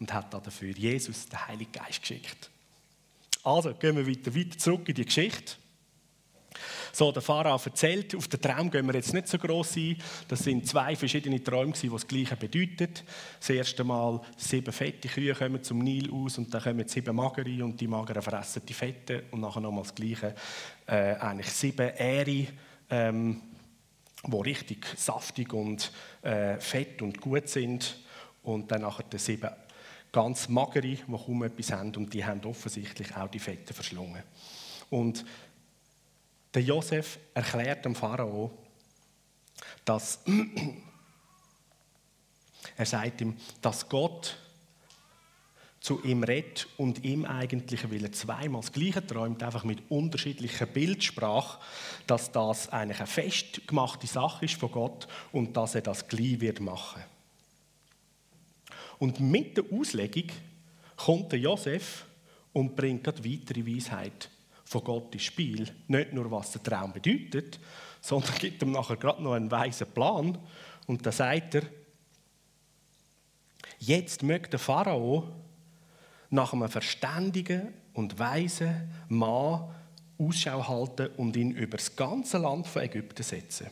Und 0.00 0.12
hat 0.12 0.32
dafür 0.34 0.72
Jesus, 0.72 1.28
den 1.28 1.46
Heiligen 1.46 1.72
Geist, 1.72 2.00
geschickt. 2.00 2.50
Also, 3.42 3.74
gehen 3.74 3.96
wir 3.96 4.06
weiter, 4.06 4.34
weiter 4.34 4.58
zurück 4.58 4.88
in 4.88 4.94
die 4.94 5.04
Geschichte. 5.04 5.56
So, 6.92 7.10
der 7.10 7.22
Pharao 7.22 7.60
erzählt, 7.62 8.14
auf 8.14 8.28
den 8.28 8.40
Traum 8.40 8.70
gehen 8.70 8.86
wir 8.86 8.94
jetzt 8.94 9.12
nicht 9.12 9.26
so 9.26 9.36
gross 9.36 9.76
ein. 9.76 9.96
Das 10.28 10.40
sind 10.44 10.68
zwei 10.68 10.94
verschiedene 10.94 11.42
Träume, 11.42 11.72
die 11.72 11.88
das 11.88 12.06
Gleiche 12.06 12.36
bedeuten. 12.36 12.88
Das 13.40 13.50
erste 13.50 13.82
Mal, 13.82 14.20
sieben 14.36 14.72
fette 14.72 15.08
Kühe 15.08 15.34
kommen 15.34 15.62
zum 15.62 15.80
Nil 15.80 16.10
aus 16.12 16.38
und 16.38 16.54
dann 16.54 16.62
kommen 16.62 16.86
sieben 16.86 17.16
magere 17.16 17.64
und 17.64 17.80
die 17.80 17.88
mageren 17.88 18.22
fressen 18.22 18.62
die 18.64 18.74
Fetten 18.74 19.22
und 19.32 19.40
nachher 19.40 19.60
nochmal 19.60 19.82
das 19.82 19.94
Gleiche. 19.94 20.36
Äh, 20.86 21.16
eigentlich 21.16 21.50
sieben 21.50 21.90
Ähre, 21.96 22.46
ähm, 22.90 23.40
die 24.24 24.36
richtig 24.36 24.86
saftig 24.96 25.52
und 25.52 25.90
äh, 26.22 26.58
fett 26.60 27.02
und 27.02 27.20
gut 27.20 27.48
sind 27.48 27.98
und 28.44 28.70
dann 28.70 28.82
nachher 28.82 29.04
die 29.04 29.18
sieben 29.18 29.50
ganz 30.14 30.48
magere, 30.48 30.82
die 30.82 30.96
kaum 30.96 31.42
etwas 31.42 31.72
haben 31.72 31.94
und 31.96 32.14
die 32.14 32.24
haben 32.24 32.42
offensichtlich 32.44 33.14
auch 33.16 33.28
die 33.28 33.40
Fette 33.40 33.74
verschlungen. 33.74 34.22
Und 34.88 35.24
der 36.54 36.62
Josef 36.62 37.18
erklärt 37.34 37.84
dem 37.84 37.96
Pharao, 37.96 38.56
dass 39.84 40.20
er 42.76 42.86
sagt 42.86 43.20
ihm, 43.20 43.36
dass 43.60 43.88
Gott 43.88 44.38
zu 45.80 46.02
ihm 46.04 46.22
redet 46.22 46.68
und 46.76 47.04
ihm 47.04 47.24
eigentlich, 47.24 47.90
weil 47.90 48.04
er 48.04 48.12
zweimal 48.12 48.60
das 48.60 48.72
Gleiche 48.72 49.04
träumt, 49.04 49.42
einfach 49.42 49.64
mit 49.64 49.82
unterschiedlicher 49.90 50.66
Bildsprache, 50.66 51.58
dass 52.06 52.30
das 52.30 52.68
eigentlich 52.68 53.00
eine 53.00 53.08
festgemachte 53.08 54.06
Sache 54.06 54.44
ist 54.44 54.54
von 54.54 54.70
Gott 54.70 55.08
und 55.32 55.56
dass 55.56 55.74
er 55.74 55.82
das 55.82 56.06
gleich 56.06 56.40
wird 56.40 56.60
machen. 56.60 57.02
Und 58.98 59.20
mit 59.20 59.56
der 59.56 59.64
Auslegung 59.72 60.30
kommt 60.96 61.32
der 61.32 61.38
Josef 61.38 62.04
und 62.52 62.76
bringt 62.76 63.04
gerade 63.04 63.24
weitere 63.24 63.66
Weisheit 63.66 64.30
von 64.64 64.84
Gott 64.84 65.14
ins 65.14 65.24
Spiel. 65.24 65.68
Nicht 65.88 66.12
nur, 66.12 66.30
was 66.30 66.52
der 66.52 66.62
Traum 66.62 66.92
bedeutet, 66.92 67.58
sondern 68.00 68.34
gibt 68.38 68.62
ihm 68.62 68.72
nachher 68.72 68.96
gerade 68.96 69.22
noch 69.22 69.32
einen 69.32 69.50
weisen 69.50 69.86
Plan. 69.92 70.38
Und 70.86 71.04
da 71.04 71.12
sagt 71.12 71.56
er, 71.56 71.62
jetzt 73.78 74.22
möchte 74.22 74.50
der 74.50 74.58
Pharao 74.58 75.28
nach 76.30 76.52
einem 76.52 76.68
verständigen 76.68 77.72
und 77.92 78.18
weisen 78.18 78.90
Mann 79.08 79.70
Ausschau 80.18 80.68
halten 80.68 81.08
und 81.16 81.36
ihn 81.36 81.50
über 81.50 81.76
das 81.76 81.96
ganze 81.96 82.38
Land 82.38 82.66
von 82.66 82.82
Ägypten 82.82 83.22
setzen. 83.22 83.66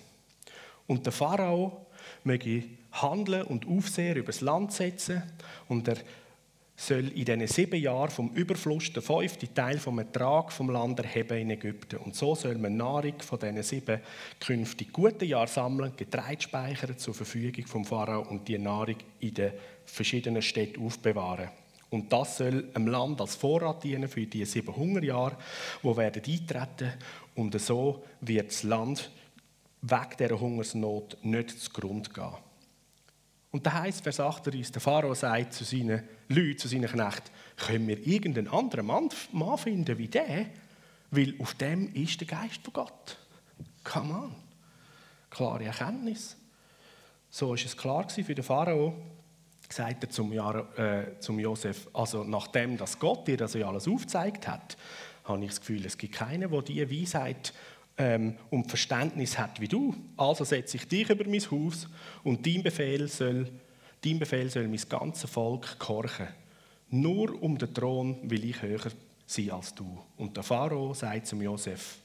Und 0.87 1.07
der 1.07 1.13
Pharao 1.13 1.87
möge 2.25 2.65
handeln 2.93 3.45
und 3.45 3.67
Aufseher 3.67 4.17
über 4.17 4.27
das 4.27 4.41
Land 4.41 4.73
setzen 4.73 5.23
und 5.69 5.89
er 5.89 5.97
soll 6.77 7.09
in 7.09 7.25
diesen 7.25 7.47
sieben 7.47 7.81
Jahren 7.81 8.11
vom 8.11 8.31
Überfluss 8.31 8.93
den 8.93 9.03
fünften 9.03 9.55
Teil 9.55 9.79
vom 9.79 9.99
Ertrag 9.99 10.53
vom 10.53 10.71
Land 10.71 10.99
erheben 10.99 11.39
in 11.39 11.51
Ägypten. 11.51 11.99
Und 11.99 12.17
so 12.17 12.35
soll 12.35 12.57
man 12.57 12.77
Nahrung 12.77 13.15
von 13.21 13.39
diesen 13.39 13.63
sieben 13.63 14.01
künftig 14.41 14.93
guten 14.93 15.25
Jahren 15.25 15.49
sammeln, 15.49 15.93
Getreide 15.97 16.43
speichern 16.43 16.99
zur 16.99 17.15
Verfügung 17.15 17.67
vom 17.67 17.85
Pharao 17.85 18.23
und 18.29 18.49
die 18.49 18.59
Nahrung 18.59 18.97
in 19.21 19.35
den 19.35 19.53
verschiedenen 19.85 20.43
Städten 20.43 20.85
aufbewahren. 20.85 21.51
Und 21.91 22.11
das 22.13 22.39
soll 22.39 22.63
dem 22.63 22.87
Land 22.87 23.21
als 23.21 23.37
Vorrat 23.37 23.85
dienen 23.85 24.09
für 24.09 24.27
die 24.27 24.47
sieben 24.47 24.75
Hungerjahre, 24.75 25.37
die 25.83 25.97
werden 25.97 26.23
eintreten. 26.27 26.93
Und 27.35 27.61
so 27.61 28.03
wird 28.23 28.49
das 28.49 28.63
Land 28.63 29.11
wegen 29.83 30.17
dieser 30.19 30.41
Hungersnot 30.41 31.19
nicht 31.23 31.51
zugrunde 31.61 32.11
gehen. 32.11 32.35
Und 33.51 33.67
da 33.67 33.73
heißt 33.75 34.03
Vers 34.03 34.19
38, 34.19 34.73
der 34.73 34.81
Pharao 34.81 35.15
sagt 35.15 35.53
zu 35.53 35.65
seinen 35.65 36.03
Leuten, 36.29 36.59
zu 36.59 36.69
seinen 36.69 36.91
Knechten, 36.91 37.31
können 37.57 37.87
wir 37.87 38.07
irgendeinen 38.07 38.49
anderen 38.49 38.87
Mann, 38.87 39.11
finden 39.59 39.99
wie 39.99 40.09
der? 40.09 40.47
Weil 41.11 41.35
auf 41.39 41.53
dem 41.55 41.93
ist 41.93 42.19
der 42.21 42.29
Geist 42.29 42.63
von 42.65 42.73
Gott. 42.73 43.19
Come 43.85 44.15
on. 44.15 44.35
Klare 45.29 45.65
Erkenntnis. 45.65 46.37
So 47.29 47.53
ist 47.55 47.67
es 47.67 47.77
klar 47.77 48.09
für 48.09 48.35
den 48.35 48.45
Pharao, 48.45 48.95
sagt 49.69 50.05
er 50.05 50.11
zum, 50.11 50.33
Jahr, 50.33 50.79
äh, 50.79 51.19
zum 51.19 51.39
Josef, 51.39 51.89
also 51.93 52.25
nachdem 52.25 52.77
das 52.77 52.99
Gott 52.99 53.27
dir 53.27 53.37
das 53.37 53.55
ja 53.55 53.69
alles 53.69 53.89
aufgezeigt 53.89 54.49
hat, 54.49 54.77
habe 55.25 55.43
ich 55.45 55.51
das 55.51 55.61
Gefühl, 55.61 55.85
es 55.85 55.97
gibt 55.97 56.15
keinen, 56.15 56.51
der 56.51 56.63
diese 56.63 56.91
Weisheit 56.91 57.53
ähm, 57.99 58.37
und 58.51 58.69
Verständnis 58.69 59.39
hat 59.39 59.61
wie 59.61 59.69
du. 59.69 59.95
Also 60.17 60.45
setze 60.45 60.77
ich 60.77 60.89
dich 60.89 61.11
über 61.11 61.29
mein 61.29 61.51
Haus 61.51 61.89
und 62.25 62.47
dein 62.47 62.63
Befehl 62.63 63.09
soll, 63.09 63.51
dein 64.05 64.19
Befehl 64.19 64.51
soll 64.51 64.69
mein 64.69 64.81
ganzes 64.89 65.31
Volk 65.31 65.79
gehorchen. 65.79 66.29
Nur 66.91 67.43
um 67.43 67.57
den 67.57 67.73
Thron 67.73 68.19
will 68.31 68.45
ich 68.45 68.61
höher 68.63 68.91
sein 69.27 69.51
als 69.51 69.75
du. 69.75 69.99
Und 70.17 70.37
der 70.37 70.43
Pharao 70.43 70.93
sagt 70.95 71.27
zum 71.27 71.41
Josef, 71.43 71.99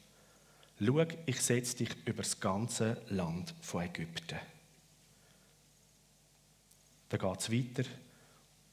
schau, 0.80 1.06
ich 1.26 1.42
setze 1.42 1.78
dich 1.78 1.90
über 2.06 2.24
das 2.24 2.40
ganze 2.40 3.02
Land 3.10 3.54
von 3.62 3.84
Ägypten. 3.84 4.40
Dann 7.10 7.20
geht 7.20 7.40
es 7.40 7.52
weiter. 7.52 7.90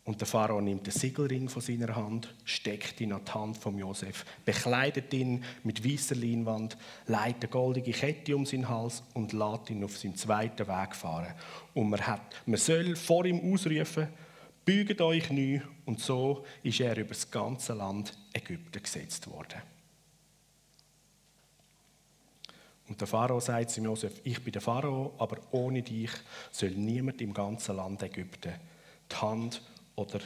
Und 0.05 0.21
der 0.21 0.27
Pharao 0.29 0.61
nimmt 0.61 0.87
den 0.87 0.93
Siegelring 0.93 1.49
von 1.49 1.63
seiner 1.63 1.97
Hand, 1.97 2.35
steckt 2.45 3.01
ihn 3.01 3.13
an 3.13 3.25
die 3.25 3.33
Hand 3.33 3.57
von 3.57 3.79
Josef, 3.79 4.27
bekleidet 4.45 5.13
ihn 5.15 5.43
mit 5.63 5.83
weißer 5.83 6.15
Leinwand, 6.15 6.77
leitet 7.07 7.45
eine 7.45 7.51
goldige 7.51 7.93
Kette 7.93 8.37
um 8.37 8.45
seinen 8.45 8.69
Hals 8.69 9.03
und 9.15 9.33
lässt 9.33 9.71
ihn 9.71 9.83
auf 9.83 9.97
seinen 9.97 10.15
zweiten 10.15 10.69
Weg 10.69 10.95
fahren. 10.95 11.33
Und 11.73 11.89
man, 11.89 12.07
hat, 12.07 12.21
man 12.45 12.59
soll 12.59 12.97
vor 12.97 13.25
ihm 13.25 13.51
ausrufen, 13.51 14.09
büget 14.67 15.01
euch 15.01 15.31
neu. 15.31 15.61
Und 15.87 16.01
so 16.01 16.45
ist 16.63 16.81
er 16.81 16.97
über 16.99 17.15
das 17.15 17.31
ganze 17.31 17.73
Land 17.73 18.13
Ägypten 18.35 18.83
gesetzt 18.83 19.27
worden. 19.31 19.63
Und 22.89 23.01
der 23.01 23.09
Pharao 23.09 23.41
sagt 23.41 23.71
zu 23.71 23.81
Josef, 23.81 24.21
ich 24.23 24.43
bin 24.45 24.53
der 24.53 24.61
Pharao, 24.61 25.15
aber 25.17 25.39
ohne 25.53 25.83
dich 25.83 26.11
soll 26.51 26.73
niemand 26.73 27.23
im 27.23 27.33
ganzen 27.33 27.77
Land 27.77 28.03
Ägypten 28.03 28.53
die 29.11 29.17
Hand 29.17 29.63
oder 29.97 30.21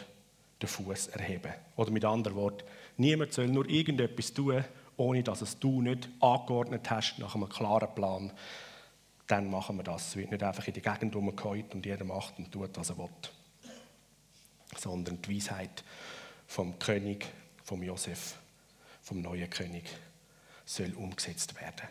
den 0.60 0.68
Fuß 0.68 1.08
erheben. 1.08 1.52
Oder 1.76 1.90
mit 1.90 2.04
anderen 2.04 2.36
Worten, 2.36 2.64
niemand 2.96 3.32
soll 3.32 3.48
nur 3.48 3.68
irgendetwas 3.68 4.32
tun, 4.32 4.64
ohne 4.96 5.22
dass 5.22 5.42
es 5.42 5.58
du 5.58 5.80
nicht 5.80 6.08
angeordnet 6.20 6.90
hast 6.90 7.18
nach 7.18 7.34
einem 7.34 7.48
klaren 7.48 7.94
Plan. 7.94 8.32
Dann 9.26 9.50
machen 9.50 9.76
wir 9.76 9.84
das. 9.84 10.08
Es 10.08 10.16
wird 10.16 10.30
nicht 10.30 10.42
einfach 10.42 10.66
in 10.66 10.74
die 10.74 10.82
Gegend 10.82 11.14
rumgeholt 11.14 11.74
und 11.74 11.86
jeder 11.86 12.04
macht 12.04 12.38
und 12.38 12.50
tut, 12.50 12.76
was 12.76 12.90
er 12.90 12.98
will. 12.98 13.08
Sondern 14.76 15.22
die 15.22 15.36
Weisheit 15.36 15.84
vom 16.46 16.78
König, 16.78 17.26
vom 17.62 17.82
Josef, 17.82 18.36
vom 19.02 19.22
neuen 19.22 19.48
König, 19.48 19.84
soll 20.64 20.92
umgesetzt 20.94 21.54
werden. 21.60 21.88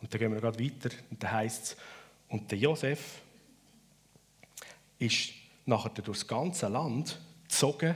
Und 0.00 0.12
dann 0.12 0.20
gehen 0.20 0.32
wir 0.32 0.40
gerade 0.40 0.62
weiter. 0.62 0.90
Und 1.10 1.22
da 1.22 1.32
heißt 1.32 1.64
es, 1.64 1.76
und 2.28 2.50
der 2.50 2.58
Josef 2.58 3.20
ist 4.98 5.32
nachher 5.66 5.90
durchs 5.90 6.26
ganze 6.26 6.68
Land 6.68 7.20
gezogen, 7.42 7.94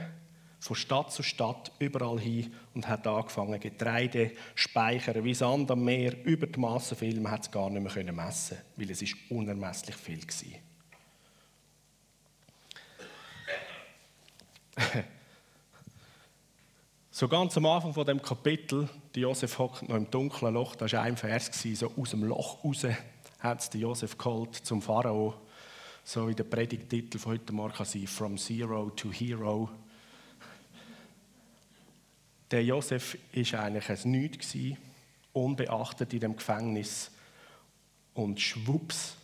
von 0.59 0.75
Stadt 0.75 1.11
zu 1.11 1.23
Stadt, 1.23 1.71
überall 1.79 2.19
hin 2.19 2.53
und 2.75 2.87
hat 2.87 3.07
angefangen, 3.07 3.59
Getreide 3.59 4.31
speichern 4.53 5.23
wie 5.23 5.33
Sand 5.33 5.71
am 5.71 5.83
Meer, 5.83 6.23
über 6.23 6.45
die 6.45 6.59
Masse 6.59 6.95
viel, 6.95 7.19
man 7.19 7.31
hat 7.31 7.41
es 7.41 7.51
gar 7.51 7.69
nicht 7.71 7.95
mehr 7.95 8.13
messen 8.13 8.57
weil 8.75 8.91
es 8.91 9.01
ist 9.01 9.15
unermesslich 9.29 9.95
viel 9.95 10.21
war. 10.21 10.59
so 17.11 17.27
ganz 17.27 17.57
am 17.57 17.65
Anfang 17.65 17.93
von 17.93 18.05
dem 18.05 18.21
Kapitel, 18.21 18.87
die 19.15 19.21
Josef 19.21 19.57
hockt 19.57 19.89
noch 19.89 19.95
im 19.95 20.11
dunklen 20.11 20.53
Loch, 20.53 20.75
da 20.75 20.91
war 20.91 21.01
ein 21.01 21.17
Vers, 21.17 21.49
so 21.73 21.91
aus 21.97 22.11
dem 22.11 22.23
Loch 22.23 22.63
raus 22.63 22.85
hat 23.39 23.61
es 23.61 23.69
Josef 23.73 24.15
geholt 24.15 24.55
zum 24.55 24.83
Pharao 24.83 25.33
so 26.03 26.27
wie 26.27 26.35
der 26.35 26.43
Predigtitel 26.43 27.19
von 27.19 27.33
heute 27.33 27.53
Morgen 27.53 27.85
sein, 27.85 28.07
From 28.07 28.37
Zero 28.37 28.89
to 28.91 29.11
Hero. 29.11 29.69
Der 32.49 32.63
Josef 32.63 33.17
war 33.33 33.63
eigentlich 33.63 33.89
ein 33.89 34.11
Nichts, 34.11 34.55
unbeachtet 35.33 36.13
in 36.13 36.19
dem 36.19 36.35
Gefängnis. 36.35 37.11
Und 38.13 38.41
schwupps 38.41 39.15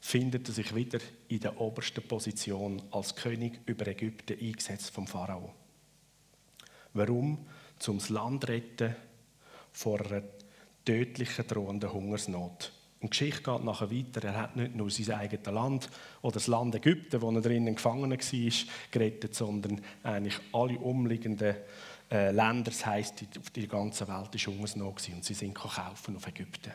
findet 0.00 0.48
er 0.48 0.54
sich 0.54 0.74
wieder 0.74 0.98
in 1.28 1.40
der 1.40 1.60
obersten 1.60 2.06
Position 2.06 2.82
als 2.90 3.14
König 3.14 3.60
über 3.66 3.86
Ägypten 3.86 4.38
eingesetzt 4.38 4.90
vom 4.90 5.06
Pharao. 5.06 5.54
Warum? 6.92 7.46
Zum 7.78 8.00
Land 8.08 8.48
retten 8.48 8.94
vor 9.72 10.00
einer 10.00 10.22
tödlichen 10.84 11.46
drohenden 11.46 11.92
Hungersnot. 11.92 12.73
Und 13.04 13.12
die 13.12 13.18
Geschichte 13.18 13.42
geht 13.42 13.64
nachher 13.64 13.90
weiter. 13.90 14.24
Er 14.26 14.40
hat 14.40 14.56
nicht 14.56 14.74
nur 14.74 14.90
sein 14.90 15.10
eigenes 15.10 15.44
Land 15.44 15.90
oder 16.22 16.32
das 16.32 16.46
Land 16.46 16.74
Ägypten, 16.74 17.20
wo 17.20 17.30
er 17.32 17.42
drinnen 17.42 17.74
gefangen 17.74 18.10
war, 18.10 18.50
gerettet, 18.90 19.34
sondern 19.34 19.82
eigentlich 20.02 20.40
alle 20.54 20.78
umliegenden 20.78 21.54
äh, 22.10 22.30
Länder. 22.30 22.70
Das 22.70 22.86
heisst, 22.86 23.22
auf 23.38 23.50
der 23.50 23.66
ganzen 23.66 24.08
Welt 24.08 24.32
war 24.32 24.54
Hungersnot 24.54 25.06
und 25.12 25.22
sie 25.22 25.34
sind 25.34 25.52
kaufen 25.52 26.16
auf 26.16 26.26
Ägypten. 26.26 26.72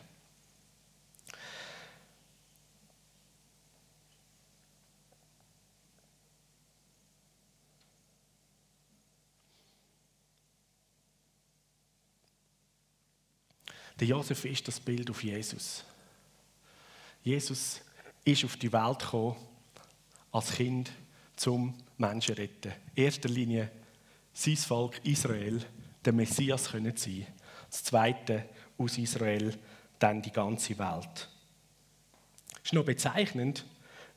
Der 13.99 14.07
Josef 14.07 14.45
ist 14.45 14.67
das 14.67 14.79
Bild 14.79 15.09
auf 15.09 15.23
Jesus. 15.23 15.83
Jesus 17.29 17.81
ist 18.25 18.43
auf 18.43 18.57
die 18.57 18.73
Welt 18.73 18.97
gekommen 18.97 19.35
als 20.31 20.51
Kind 20.51 20.91
zum 21.35 21.75
Menschen 21.99 22.33
retten. 22.33 22.71
In 22.95 23.03
erster 23.03 23.29
Linie 23.29 23.69
sein 24.33 24.57
Volk 24.57 24.99
Israel, 25.05 25.63
der 26.03 26.13
Messias 26.13 26.71
können 26.71 26.97
sein. 26.97 27.27
Das 27.69 27.83
zweite 27.83 28.45
aus 28.79 28.97
Israel 28.97 29.55
dann 29.99 30.23
die 30.23 30.31
ganze 30.31 30.75
Welt. 30.79 31.29
Es 32.55 32.63
ist 32.63 32.73
noch 32.73 32.83
bezeichnend, 32.83 33.63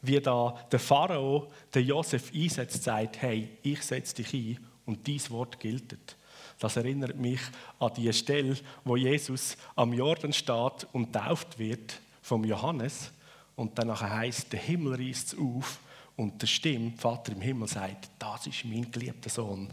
wie 0.00 0.19
da 0.19 0.66
der 0.73 0.78
Pharao 0.78 1.52
der 1.75 1.83
Josef 1.83 2.33
einsetzt, 2.35 2.83
sagt, 2.83 3.21
hey, 3.21 3.59
ich 3.62 3.83
setze 3.83 4.23
dich 4.23 4.33
ein 4.33 4.66
und 4.87 5.07
dies 5.07 5.31
Wort 5.31 5.61
gilt. 5.61 6.16
Das 6.59 6.76
erinnert 6.76 7.19
mich 7.19 7.40
an 7.78 7.92
die 7.95 8.11
Stelle, 8.14 8.57
wo 8.85 8.97
Jesus 8.97 9.59
am 9.76 9.92
Jordan 9.92 10.33
steht 10.33 10.87
und 10.95 11.12
tauft 11.12 11.59
wird 11.59 12.00
vom 12.23 12.45
Johannes 12.45 13.12
und 13.57 13.79
dann 13.79 13.99
heißt, 13.99 14.52
der 14.52 14.61
Himmel 14.61 14.95
reißt 14.95 15.37
auf 15.38 15.81
und 16.17 16.41
der 16.41 16.47
Stimme, 16.47 16.93
Vater 16.97 17.33
im 17.33 17.41
Himmel 17.41 17.69
sagt, 17.69 18.11
das 18.19 18.47
ist 18.47 18.64
mein 18.64 18.91
geliebter 18.91 19.29
Sohn, 19.29 19.73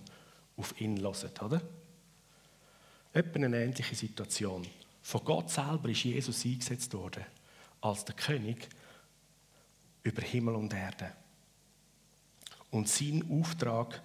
auf 0.58 0.80
ihn 0.82 0.98
loset, 0.98 1.42
oder? 1.42 1.62
Etwa 3.14 3.36
eine 3.36 3.64
ähnliche 3.64 3.96
Situation. 3.96 4.68
Von 5.02 5.24
Gott 5.24 5.50
selber 5.50 5.90
ist 5.90 6.04
Jesus 6.04 6.46
eingesetzt 6.46 6.94
worden 6.94 7.26
als 7.82 8.04
der 8.06 8.16
König 8.16 8.68
über 10.04 10.22
Himmel 10.22 10.56
und 10.56 10.74
Erde. 10.74 11.14
Und 12.72 12.88
sein 12.88 13.24
Auftrag 13.32 14.02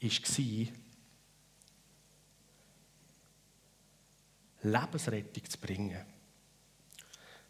war, 0.00 0.66
Lebensrettung 4.62 5.44
zu 5.44 5.58
bringen. 5.58 6.17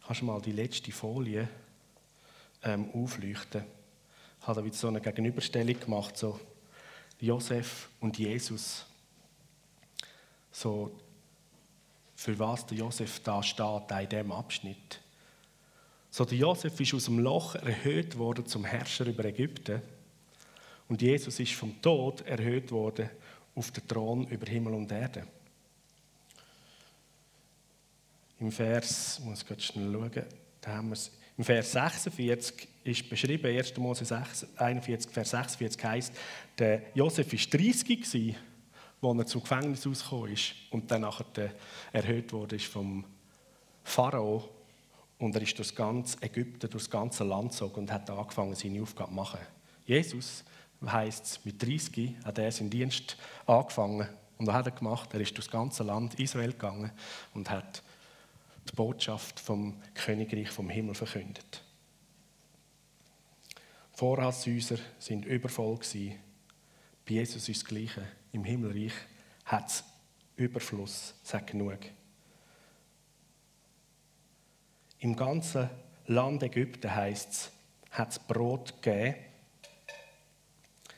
Kannst 0.08 0.22
du 0.22 0.24
mal 0.24 0.40
die 0.40 0.52
letzte 0.52 0.90
Folie 0.90 1.46
ähm, 2.62 2.88
aufleuchten? 2.94 3.62
Ich 4.40 4.46
habe 4.46 4.58
da 4.58 4.64
wieder 4.64 4.74
so 4.74 4.88
eine 4.88 5.02
Gegenüberstellung 5.02 5.78
gemacht, 5.78 6.16
so 6.16 6.40
Josef 7.20 7.90
und 8.00 8.18
Jesus. 8.18 8.86
So, 10.50 10.98
für 12.16 12.38
was 12.38 12.64
der 12.64 12.78
Josef 12.78 13.20
da 13.20 13.42
steht 13.42 13.90
in 13.90 14.08
diesem 14.08 14.32
Abschnitt. 14.32 14.98
So, 16.10 16.24
der 16.24 16.38
Josef 16.38 16.80
ist 16.80 16.94
aus 16.94 17.04
dem 17.04 17.18
Loch 17.18 17.56
erhöht 17.56 18.16
worden 18.16 18.46
zum 18.46 18.64
Herrscher 18.64 19.04
über 19.04 19.26
Ägypten. 19.26 19.82
Und 20.88 21.02
Jesus 21.02 21.38
ist 21.38 21.52
vom 21.52 21.82
Tod 21.82 22.22
erhöht 22.22 22.72
worden 22.72 23.10
auf 23.54 23.70
den 23.72 23.86
Thron 23.86 24.26
über 24.28 24.46
Himmel 24.46 24.72
und 24.72 24.90
Erde. 24.90 25.26
Im 28.40 28.52
Vers, 28.52 29.18
ich 29.18 29.24
muss 29.24 29.44
gerade 29.44 29.60
schnell 29.60 29.92
schauen, 29.92 30.24
da 30.60 30.70
haben 30.70 30.88
wir 30.88 30.92
es. 30.94 31.10
Im 31.36 31.44
Vers 31.44 31.72
46 31.72 32.68
ist 32.84 33.08
beschrieben, 33.08 33.46
1. 33.46 33.76
Mose 33.76 34.04
6, 34.04 34.46
41, 34.56 35.10
Vers 35.10 35.30
46 35.30 35.84
heißt, 35.84 36.12
der 36.58 36.82
Josef 36.94 37.32
war 37.32 37.60
30 37.60 37.86
gewesen, 37.86 38.36
als 39.00 39.18
er 39.18 39.26
zum 39.26 39.42
Gefängnis 39.42 39.86
rausgekommen 39.86 40.32
ist 40.32 40.54
und 40.70 40.90
dann 40.90 41.06
erhöht 41.92 42.32
wurde 42.32 42.58
vom 42.58 43.04
Pharao 43.84 44.48
und 45.18 45.34
er 45.34 45.42
ist 45.42 45.58
durch 45.58 45.74
ganz 45.74 46.16
Ägypten, 46.20 46.68
durch 46.68 46.84
das 46.84 46.90
ganze 46.90 47.24
Land 47.24 47.52
gezogen 47.52 47.80
und 47.80 47.92
hat 47.92 48.10
angefangen, 48.10 48.54
seine 48.54 48.82
Aufgabe 48.82 49.10
zu 49.10 49.14
machen. 49.14 49.40
Jesus 49.86 50.44
heisst 50.84 51.24
es, 51.24 51.44
mit 51.44 51.62
30 51.62 52.16
hat 52.24 52.38
er 52.38 52.52
seinen 52.52 52.70
Dienst 52.70 53.16
angefangen 53.46 54.08
und 54.38 54.46
was 54.46 54.54
hat 54.54 54.66
er 54.66 54.72
gemacht? 54.72 55.12
Er 55.12 55.20
ist 55.20 55.36
durch 55.36 55.46
das 55.46 55.52
ganze 55.52 55.82
Land 55.82 56.18
Israel 56.20 56.52
gegangen 56.52 56.90
und 57.34 57.50
hat 57.50 57.82
die 58.70 58.76
Botschaft 58.76 59.40
vom 59.40 59.80
Königreich 59.94 60.50
vom 60.50 60.70
Himmel 60.70 60.94
verkündet. 60.94 61.62
Vorratshäuser 63.92 64.78
sind 64.98 65.24
übervoll 65.24 65.76
gewesen. 65.76 66.18
Bei 67.06 67.14
Jesus 67.14 67.48
ist 67.48 67.62
das 67.62 67.68
Gleiche. 67.68 68.06
Im 68.32 68.44
Himmelreich 68.44 68.92
hat 69.44 69.68
es 69.68 69.84
Überfluss, 70.36 71.14
sagt 71.22 71.48
genug. 71.48 71.78
Im 75.00 75.16
ganzen 75.16 75.68
Land 76.06 76.42
Ägypten 76.42 76.94
heißt 76.94 77.30
es, 77.30 77.50
hat 77.90 78.10
es 78.10 78.18
Brot 78.18 78.80
gegeben. 78.82 79.16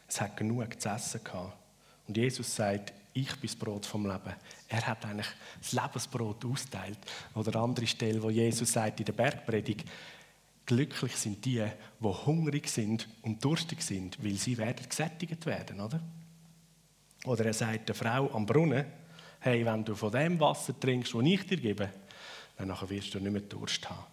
Es 0.07 0.21
hat 0.21 0.37
genug 0.37 0.81
zu 0.81 0.89
essen 0.89 1.23
gehabt. 1.25 1.57
Und 2.07 2.17
Jesus 2.17 2.55
sagt, 2.55 2.93
ich 3.13 3.31
bin 3.33 3.49
das 3.49 3.57
Brot 3.57 3.87
vom 3.87 4.07
Leben. 4.07 4.35
Er 4.73 4.87
hat 4.87 5.05
eigentlich 5.05 5.27
das 5.61 5.73
Lebensbrot 5.73 6.45
austeilt. 6.45 6.99
Oder 7.35 7.55
eine 7.55 7.65
andere 7.65 7.87
Stelle, 7.89 8.23
wo 8.23 8.31
Jesus 8.31 8.73
sagt 8.73 9.01
in 9.01 9.07
der 9.07 9.13
Bergpredigt, 9.13 9.85
glücklich 10.65 11.17
sind 11.17 11.45
die, 11.45 11.67
die 11.99 12.07
hungrig 12.07 12.69
sind 12.69 13.09
und 13.23 13.45
durstig 13.45 13.83
sind, 13.83 14.23
weil 14.25 14.37
sie 14.37 14.57
werden 14.57 14.89
gesättigt 14.89 15.45
werden, 15.45 15.81
oder? 15.81 16.01
Oder 17.25 17.47
er 17.47 17.53
sagt 17.53 17.89
der 17.89 17.97
Frau 17.97 18.31
am 18.33 18.47
Brunnen, 18.47 18.87
hey, 19.41 19.67
wenn 19.67 19.85
du 19.85 19.97
von 19.97 20.13
dem 20.13 20.39
Wasser 20.39 20.79
trinkst, 20.79 21.15
das 21.15 21.23
ich 21.25 21.47
dir 21.49 21.57
gebe, 21.57 21.91
dann 22.57 22.69
wirst 22.89 23.13
du 23.13 23.19
nicht 23.19 23.33
mehr 23.33 23.41
Durst 23.43 23.91
haben. 23.91 24.07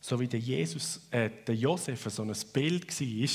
So 0.00 0.18
wie 0.18 0.26
der, 0.26 0.40
Jesus, 0.40 1.02
äh, 1.12 1.30
der 1.46 1.54
Josef 1.54 2.02
so 2.10 2.24
ein 2.24 2.34
Bild 2.52 3.00
war, 3.00 3.28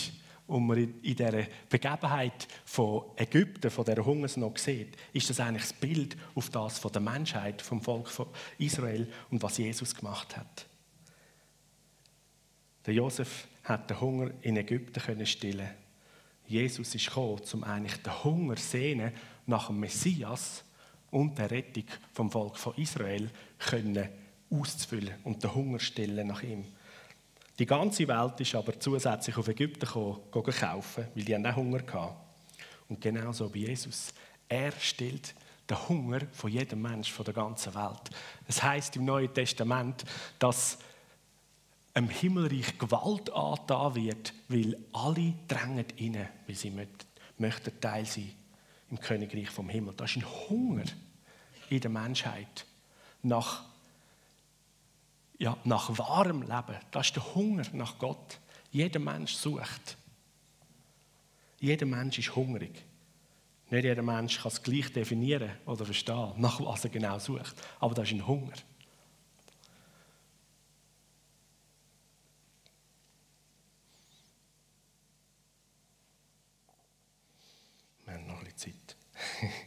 und 0.48 0.66
man 0.66 0.78
in 0.78 1.16
dieser 1.16 1.46
Begebenheit 1.70 2.48
von 2.66 3.04
Ägypten, 3.18 3.70
von 3.70 3.86
dieser 3.86 4.06
Hungersnot 4.06 4.58
sieht, 4.60 4.96
ist 5.14 5.30
das 5.30 5.40
eigentlich 5.40 5.64
das 5.64 5.74
Bild 5.74 6.18
auf 6.36 6.50
das 6.50 6.80
von 6.80 6.92
der 6.92 7.02
Menschheit, 7.02 7.62
vom 7.62 7.82
Volk 7.82 8.08
von 8.08 8.28
Israel 8.58 9.08
und 9.30 9.44
was 9.44 9.58
Jesus 9.58 9.94
gemacht 9.94 10.38
hat. 10.38 10.66
Der 12.86 12.94
Josef 12.94 13.48
hat 13.64 13.90
den 13.90 14.00
Hunger 14.00 14.32
in 14.42 14.56
Ägypten 14.56 15.02
können 15.02 15.26
stillen. 15.26 15.70
Jesus 16.48 16.96
ist 16.96 17.08
gekommen, 17.08 17.42
um 17.52 17.64
eigentlich 17.66 18.02
den 18.02 18.24
Hunger 18.24 18.56
sehnen 18.56 19.12
nach 19.46 19.68
dem 19.68 19.82
Messias 19.82 20.64
und 21.12 21.38
der 21.38 21.52
Rettung 21.52 21.84
vom 22.14 22.32
Volk 22.32 22.58
von 22.58 22.74
Israel 22.76 23.30
können 23.60 24.08
auszufüllen 24.50 25.16
und 25.26 25.44
den 25.44 25.54
Hunger 25.54 25.80
stillen 25.80 26.28
nach 26.28 26.44
ihm. 26.44 26.66
Die 27.60 27.66
ganze 27.66 28.08
Welt 28.08 28.40
ist 28.40 28.54
aber 28.54 28.80
zusätzlich 28.80 29.36
auf 29.36 29.48
Ägypten 29.48 29.86
gekommen, 29.86 30.20
kaufen, 30.32 31.08
weil 31.16 31.24
die 31.24 31.36
auch 31.36 31.56
Hunger 31.56 31.80
hatten. 31.80 32.16
Und 32.88 33.02
genauso 33.02 33.50
bei 33.50 33.60
Jesus. 33.60 34.14
Er 34.48 34.72
stillt 34.74 35.34
den 35.70 35.90
Hunger 35.90 36.22
von 36.32 36.52
jedem 36.52 36.82
Mensch 36.82 37.12
von 37.12 37.26
der 37.26 37.34
ganzen 37.34 37.74
Welt. 37.74 38.10
Es 38.48 38.62
heißt 38.62 38.96
im 38.96 39.06
Neuen 39.06 39.34
Testament, 39.34 40.06
dass 40.40 40.78
im 41.94 42.10
Himmelreich 42.10 42.78
Gewalt 42.78 43.32
angetan 43.32 43.96
wird, 43.96 44.34
weil 44.48 44.78
alle 44.94 45.34
drängen 45.48 45.86
rein, 46.00 46.30
weil 46.46 46.56
sie 46.56 46.72
möchten 47.38 47.82
Teil 47.82 48.06
sein 48.06 48.32
im 48.92 49.00
Königreich 49.00 49.50
vom 49.50 49.68
Himmel. 49.68 49.96
Das 49.98 50.12
ist 50.12 50.18
ein 50.18 50.50
Hunger 50.50 50.86
in 51.70 51.82
der 51.82 51.90
Menschheit 51.90 52.66
nach 53.24 53.64
ja, 55.40 55.58
nach 55.64 55.98
wahrem 55.98 56.42
Leben. 56.42 56.78
Das 56.92 57.08
ist 57.08 57.16
der 57.16 57.36
Hunger 57.36 57.64
nach 57.74 57.98
Gott. 58.00 58.40
Jeder 58.72 59.00
Mensch 59.00 59.34
sucht. 59.34 59.98
Jeder 61.60 61.86
Mensch 61.86 62.20
ist 62.20 62.36
hungrig. 62.36 62.84
Nicht 63.70 63.84
jeder 63.84 64.02
Mensch 64.02 64.42
kann 64.42 64.52
es 64.52 64.64
gleich 64.64 64.92
definieren 64.94 65.52
oder 65.66 65.86
verstehen, 65.86 66.34
nach 66.38 66.60
was 66.62 66.86
er 66.86 66.90
genau 66.90 67.20
sucht. 67.20 67.56
Aber 67.80 67.94
das 67.94 68.08
ist 68.08 68.14
ein 68.14 68.26
Hunger. 68.26 68.54
Wir 78.06 78.14
haben 78.14 78.28
noch 78.28 78.40
ein 78.40 78.46
bisschen 78.46 78.74
Zeit. 78.74 78.96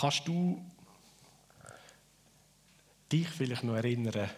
Kannst 0.00 0.28
du 0.28 0.64
dich 3.10 3.28
vielleicht 3.28 3.64
noch 3.64 3.74
erinnern 3.74 4.30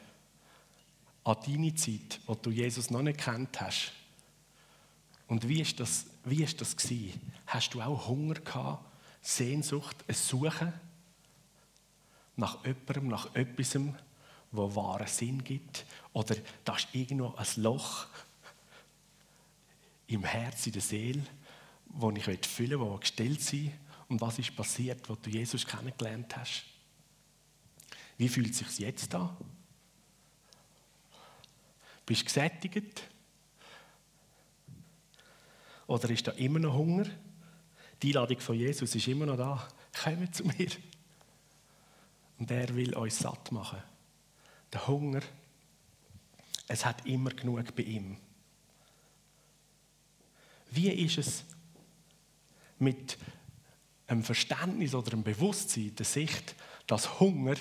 an 1.22 1.36
deine 1.44 1.74
Zeit, 1.74 2.18
wo 2.24 2.34
du 2.34 2.50
Jesus 2.50 2.88
noch 2.88 3.02
nicht 3.02 3.20
kennt 3.20 3.60
hast? 3.60 3.92
Und 5.28 5.46
wie 5.46 5.60
ist 5.60 5.78
das, 5.78 6.06
wie 6.24 6.42
ist 6.42 6.62
das 6.62 6.74
gewesen? 6.74 7.20
Hast 7.46 7.74
du 7.74 7.82
auch 7.82 8.08
Hunger 8.08 8.36
gehabt, 8.36 8.86
Sehnsucht, 9.20 9.96
ein 10.08 10.14
Suchen 10.14 10.72
nach 12.36 12.64
jemandem, 12.64 13.08
nach 13.08 13.34
etwas, 13.34 13.78
wo 14.52 14.74
wahren 14.74 15.08
Sinn 15.08 15.44
gibt? 15.44 15.84
Oder 16.14 16.36
da 16.64 16.76
ist 16.76 16.88
irgendwo 16.94 17.34
ein 17.34 17.46
Loch 17.56 18.06
im 20.06 20.24
Herz, 20.24 20.66
in 20.66 20.72
der 20.72 20.80
Seele, 20.80 21.22
wo 21.84 22.10
ich 22.12 22.24
füllen 22.46 22.80
will, 22.80 22.92
wo 22.92 22.96
gestellt 22.96 23.42
sein 23.42 23.78
Und 24.10 24.20
was 24.20 24.40
ist 24.40 24.54
passiert, 24.56 25.08
wo 25.08 25.14
du 25.14 25.30
Jesus 25.30 25.64
kennengelernt 25.64 26.36
hast? 26.36 26.64
Wie 28.18 28.28
fühlt 28.28 28.50
es 28.50 28.58
sich 28.58 28.80
jetzt 28.80 29.14
an? 29.14 29.36
Bist 32.04 32.22
du 32.22 32.24
gesättigt? 32.24 33.02
Oder 35.86 36.10
ist 36.10 36.26
da 36.26 36.32
immer 36.32 36.58
noch 36.58 36.74
Hunger? 36.74 37.06
Die 38.02 38.08
Einladung 38.08 38.40
von 38.40 38.56
Jesus 38.56 38.92
ist 38.96 39.06
immer 39.06 39.26
noch 39.26 39.36
da. 39.36 39.68
Kommt 40.02 40.34
zu 40.34 40.44
mir. 40.44 40.70
Und 42.38 42.50
er 42.50 42.74
will 42.74 42.96
uns 42.96 43.20
satt 43.20 43.52
machen. 43.52 43.80
Der 44.72 44.88
Hunger, 44.88 45.22
es 46.66 46.84
hat 46.84 47.06
immer 47.06 47.30
genug 47.30 47.76
bei 47.76 47.84
ihm. 47.84 48.16
Wie 50.72 50.88
ist 50.88 51.18
es 51.18 51.44
mit 52.80 53.16
einem 54.10 54.24
Verständnis 54.24 54.94
oder 54.94 55.12
einem 55.12 55.22
Bewusstsein 55.22 55.94
der 55.94 56.06
Sicht, 56.06 56.54
dass 56.86 57.20
Hunger 57.20 57.54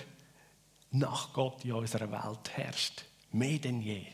nach 0.91 1.33
Gott 1.33 1.63
in 1.63 1.73
unserer 1.73 2.12
Welt 2.12 2.57
herrscht? 2.57 3.05
Mehr 3.31 3.59
denn 3.59 3.81
je. 3.81 4.05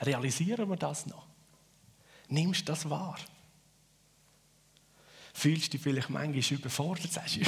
Realisieren 0.00 0.68
wir 0.68 0.76
das 0.76 1.06
noch? 1.06 1.26
Nimmst 2.28 2.62
du 2.62 2.64
das 2.66 2.88
wahr? 2.90 3.18
Fühlst 5.32 5.68
du 5.68 5.70
dich 5.72 5.82
vielleicht 5.82 6.10
manchmal 6.10 6.58
überfordert? 6.58 7.12
Sagst 7.12 7.36
du, 7.36 7.40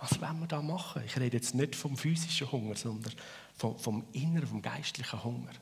was 0.00 0.20
wollen 0.20 0.40
wir 0.40 0.46
da 0.46 0.60
machen? 0.60 1.02
Ich 1.06 1.16
rede 1.18 1.36
jetzt 1.36 1.54
nicht 1.54 1.74
vom 1.74 1.96
physischen 1.96 2.50
Hunger, 2.50 2.76
sondern 2.76 3.12
vom, 3.56 3.78
vom 3.78 4.04
inneren, 4.12 4.46
vom 4.46 4.62
geistlichen 4.62 5.22
Hunger. 5.24 5.52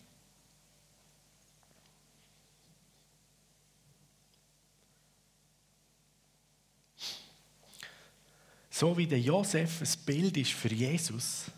So 8.80 8.96
wie 8.96 9.06
der 9.06 9.20
Josef 9.20 9.82
ein 9.82 10.04
Bild 10.06 10.38
ist 10.38 10.52
für 10.52 10.72
Jesus, 10.72 11.50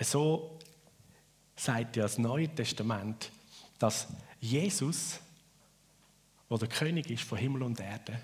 so 0.00 0.58
sagt 1.54 1.94
ja 1.94 2.02
das 2.02 2.18
Neue 2.18 2.52
Testament, 2.52 3.30
dass 3.78 4.08
Jesus, 4.40 5.20
der 6.50 6.58
der 6.58 6.68
König 6.68 7.08
ist 7.10 7.22
von 7.22 7.38
Himmel 7.38 7.62
und 7.62 7.78
Erde, 7.78 8.20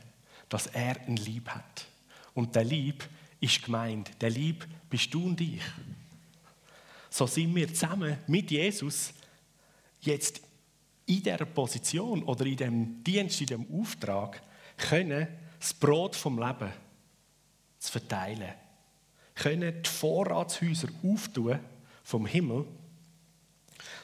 dass 0.49 0.67
er 0.67 1.01
ein 1.07 1.15
Lieb 1.15 1.49
hat. 1.49 1.87
Und 2.35 2.57
der 2.57 2.65
Lieb 2.65 3.09
ist 3.39 3.63
gemeint. 3.63 4.11
Der 4.21 4.31
Lieb 4.31 4.67
bist 4.91 5.15
du 5.15 5.27
und 5.27 5.41
ich. 5.41 5.63
So 7.09 7.29
sind 7.29 7.55
wir 7.55 7.69
zusammen 7.69 8.19
mit 8.27 8.51
Jesus 8.51 9.15
jetzt 10.01 10.41
in 11.07 11.23
dieser 11.23 11.47
Position 11.47 12.25
oder 12.25 12.47
in 12.47 12.57
dem 12.57 13.05
Dienst, 13.05 13.41
in 13.43 13.47
dem 13.47 13.81
Auftrag, 13.81 14.43
können 14.77 15.29
das 15.63 15.73
Brot 15.73 16.17
vom 16.17 16.41
Leben 16.41 16.73
zu 17.79 17.93
verteilen. 17.93 18.53
Können 19.37 19.81
die 19.81 19.89
Vorratshäuser 19.89 20.89
auftun 21.05 21.61
vom 22.03 22.27
Himmel, 22.27 22.67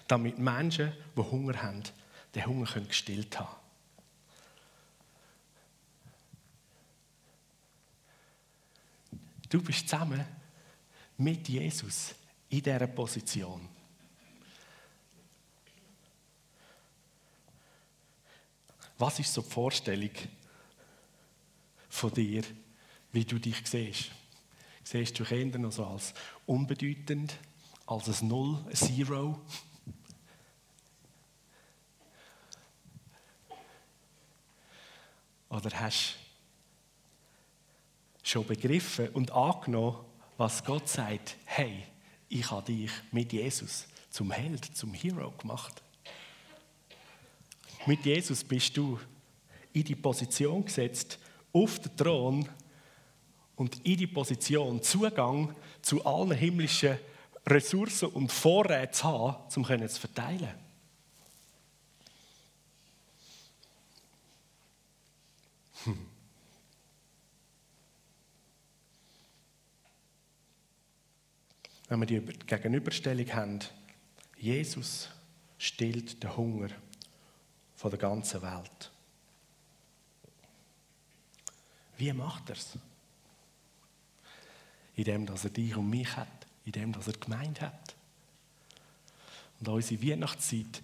damit 0.06 0.38
Menschen, 0.38 0.92
die 1.16 1.20
Hunger 1.20 1.60
haben, 1.60 1.82
den 2.32 2.46
Hunger 2.46 2.66
gestillt 2.66 3.38
haben 3.40 3.56
Du 9.48 9.62
bist 9.62 9.88
zusammen 9.88 10.22
mit 11.16 11.48
Jesus 11.48 12.14
in 12.50 12.62
dieser 12.62 12.86
Position. 12.86 13.66
Was 18.98 19.18
ist 19.18 19.32
so 19.32 19.40
die 19.40 19.48
Vorstellung 19.48 20.10
von 21.88 22.12
dir, 22.12 22.42
wie 23.12 23.24
du 23.24 23.38
dich 23.38 23.62
siehst? 23.64 24.10
Siehst 24.84 25.18
du 25.18 25.24
Kinder 25.24 25.58
noch 25.58 25.72
so 25.72 25.84
als 25.84 26.14
unbedeutend, 26.46 27.36
als 27.86 28.22
ein 28.22 28.28
Null, 28.28 28.64
ein 28.68 28.74
Zero? 28.74 29.40
Oder 35.50 35.70
hast 35.80 36.16
du 38.22 38.28
schon 38.28 38.46
begriffen 38.46 39.08
und 39.10 39.30
angenommen, 39.30 40.04
was 40.36 40.64
Gott 40.64 40.88
sagt, 40.88 41.36
hey, 41.46 41.84
ich 42.28 42.50
habe 42.50 42.72
dich 42.72 42.90
mit 43.10 43.32
Jesus 43.32 43.86
zum 44.10 44.30
Held, 44.30 44.64
zum 44.64 44.92
Hero 44.92 45.32
gemacht. 45.32 45.82
Mit 47.86 48.04
Jesus 48.04 48.44
bist 48.44 48.76
du 48.76 48.98
in 49.72 49.84
die 49.84 49.94
Position 49.94 50.64
gesetzt, 50.64 51.18
auf 51.62 51.78
den 51.78 51.96
Thron 51.96 52.48
und 53.56 53.84
in 53.84 53.96
die 53.96 54.06
Position 54.06 54.82
Zugang 54.82 55.54
zu 55.82 56.04
allen 56.04 56.32
himmlischen 56.32 56.98
Ressourcen 57.46 58.08
und 58.10 58.30
Vorräten 58.30 58.92
zu 58.92 59.04
haben, 59.04 59.36
um 59.56 59.64
zu 59.64 60.00
verteilen. 60.00 60.54
Hm. 65.84 66.08
wenn 71.88 72.00
wir 72.00 72.06
die 72.06 72.20
Gegenüberstellung 72.46 73.32
haben, 73.32 73.60
Jesus 74.36 75.08
stillt 75.56 76.22
den 76.22 76.36
Hunger 76.36 76.68
der 77.82 77.98
ganzen 77.98 78.42
Welt. 78.42 78.92
Wie 81.98 82.12
macht 82.12 82.48
er 82.48 82.56
es? 82.56 82.78
Indem, 84.94 85.26
dass 85.26 85.44
er 85.44 85.50
dich 85.50 85.76
und 85.76 85.90
mich 85.90 86.16
hat, 86.16 86.46
indem, 86.64 86.92
dass 86.92 87.08
er 87.08 87.14
gemeint 87.14 87.60
hat. 87.60 87.94
Und 89.60 89.68
unsere 89.68 90.02
Weihnachtszeit 90.02 90.82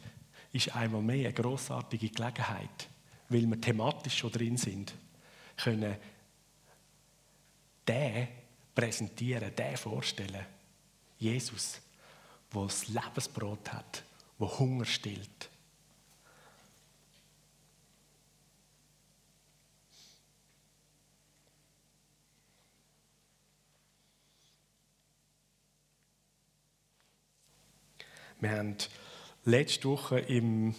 ist 0.52 0.74
einmal 0.74 1.02
mehr 1.02 1.28
eine 1.28 1.32
grossartige 1.32 2.10
Gelegenheit, 2.10 2.88
weil 3.28 3.46
wir 3.46 3.60
thematisch 3.60 4.18
schon 4.18 4.32
drin 4.32 4.56
sind, 4.56 4.92
können 5.56 5.96
den 7.86 8.28
präsentieren, 8.74 9.54
den 9.54 9.76
vorstellen, 9.76 10.46
Jesus, 11.18 11.80
wo 12.50 12.64
das 12.64 12.88
Lebensbrot 12.88 13.72
hat, 13.72 14.02
wo 14.38 14.58
Hunger 14.58 14.84
stillt. 14.84 15.50
Wir 28.44 28.58
haben 28.58 28.76
letzte 29.46 29.88
Woche 29.88 30.18
im, 30.18 30.74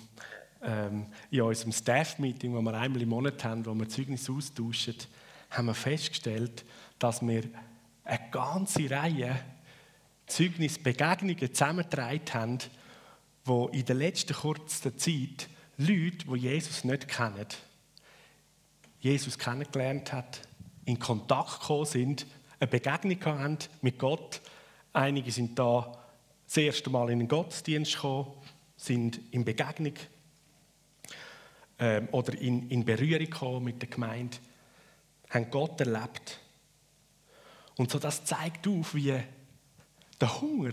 ähm, 0.62 1.08
in 1.32 1.42
unserem 1.42 1.72
Staff-Meeting, 1.72 2.54
das 2.54 2.62
wir 2.62 2.74
einmal 2.76 3.02
im 3.02 3.10
Monat 3.10 3.44
haben, 3.44 3.66
wo 3.66 3.74
wir 3.74 3.90
Zeugnis 3.90 4.30
austauschen, 4.30 4.94
haben 5.50 5.66
wir 5.66 5.74
festgestellt, 5.74 6.64
dass 7.00 7.26
wir 7.26 7.42
eine 8.04 8.20
ganze 8.30 8.88
Reihe 8.92 9.36
Zeugnis, 10.28 10.78
Begegnungen 10.78 11.56
zusammengetragen 11.56 12.34
haben, 12.34 12.60
wo 13.46 13.70
in 13.70 13.84
der 13.84 13.96
letzten 13.96 14.36
kurzen 14.36 14.96
Zeit 15.00 15.50
Leute, 15.78 16.28
die 16.28 16.36
Jesus 16.36 16.84
nicht 16.84 17.08
kennen, 17.08 17.48
Jesus 19.00 19.40
kennengelernt 19.40 20.14
hat, 20.14 20.40
in 20.86 21.00
Kontakt 21.00 21.62
gekommen 21.62 21.86
sind, 21.86 22.28
eine 22.60 22.68
Begegnung 22.68 23.26
haben 23.26 23.58
mit 23.82 23.98
Gott. 23.98 24.40
Einige 24.94 25.32
sind 25.32 25.58
da 25.58 26.05
das 26.46 26.58
erste 26.58 26.90
Mal 26.90 27.10
in 27.10 27.20
den 27.20 27.28
Gottesdienst 27.28 27.96
gekommen, 27.96 28.32
sind 28.78 29.20
in 29.32 29.44
Begegnung 29.46 29.94
ähm, 31.80 32.08
oder 32.12 32.34
in, 32.40 32.70
in 32.70 32.86
Berührung 32.86 33.26
gekommen 33.26 33.64
mit 33.64 33.82
der 33.82 33.90
Gemeinde, 33.90 34.38
haben 35.30 35.50
Gott 35.50 35.80
erlebt. 35.80 36.40
Und 37.78 37.92
so 37.92 38.00
das 38.00 38.24
zeigt 38.26 38.68
auf, 38.68 38.96
wie 38.96 39.14
der 40.20 40.42
Hunger 40.42 40.72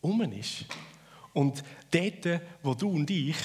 um 0.00 0.20
ist. 0.32 0.66
Und 1.32 1.62
dort, 1.90 2.40
wo 2.62 2.74
du 2.74 2.90
und 2.90 3.10
ich 3.10 3.36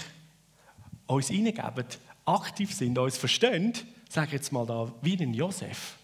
uns 1.07 1.27
hineingeben, 1.29 1.85
aktiv 2.25 2.73
sind, 2.73 2.97
uns 2.97 3.17
verstehen, 3.17 3.73
sage 4.09 4.33
jetzt 4.33 4.51
mal 4.51 4.65
da, 4.65 4.91
wie 5.01 5.21
ein 5.21 5.33
Josef, 5.33 5.97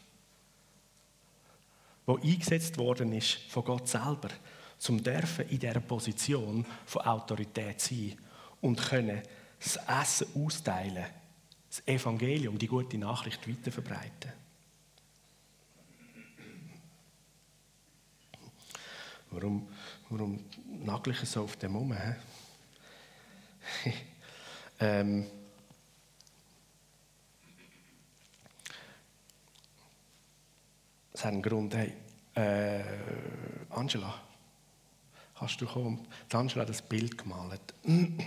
der 2.08 2.16
eingesetzt 2.16 2.78
worden 2.78 3.14
ist 3.14 3.34
von 3.50 3.64
Gott 3.64 3.88
selber, 3.88 4.30
zum 4.78 5.04
dürfen 5.04 5.50
in 5.50 5.60
dieser 5.60 5.80
Position 5.80 6.66
von 6.86 7.02
Autorität 7.04 7.82
sein 7.82 8.18
und 8.62 8.82
können 8.82 9.22
das 9.60 9.78
Essen 9.88 10.28
austeilen, 10.36 11.06
das 11.70 11.88
Evangelium, 11.88 12.58
die 12.58 12.68
gute 12.68 12.98
Nachricht 12.98 13.48
weiterverbreiten. 13.48 14.34
Warum, 19.32 19.68
warum 20.10 20.46
nagle 20.84 21.14
ich 21.14 21.30
so 21.30 21.44
auf 21.44 21.56
dem 21.58 21.76
um? 21.76 21.94
ähm, 24.80 25.28
es 31.12 31.26
hat 31.26 31.34
einen 31.34 31.42
Grund. 31.42 31.76
Hey, 31.76 31.92
äh, 32.36 32.84
Angela, 33.70 34.27
kannst 35.38 35.62
du 35.62 35.66
kommen? 35.66 36.08
Die 36.32 36.36
Angela 36.36 36.62
hat 36.62 36.70
das 36.70 36.82
Bild 36.82 37.18
gemalt. 37.18 37.74
Und 37.84 38.20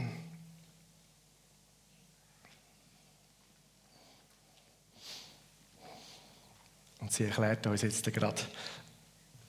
sie 7.08 7.24
erklärt 7.24 7.66
uns 7.66 7.82
jetzt 7.82 8.04
gerade 8.12 8.42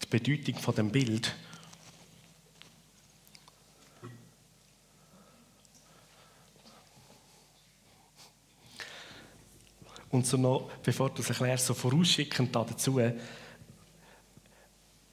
die 0.02 0.08
Bedeutung 0.08 0.56
von 0.62 0.76
dem 0.76 0.92
Bild. 0.92 1.36
Und 10.10 10.26
so 10.26 10.36
noch, 10.36 10.70
bevor 10.84 11.10
du 11.10 11.22
es 11.22 11.30
erklärst, 11.30 11.68
so 11.68 11.74
vorausschickend 11.74 12.54
dazu, 12.54 13.00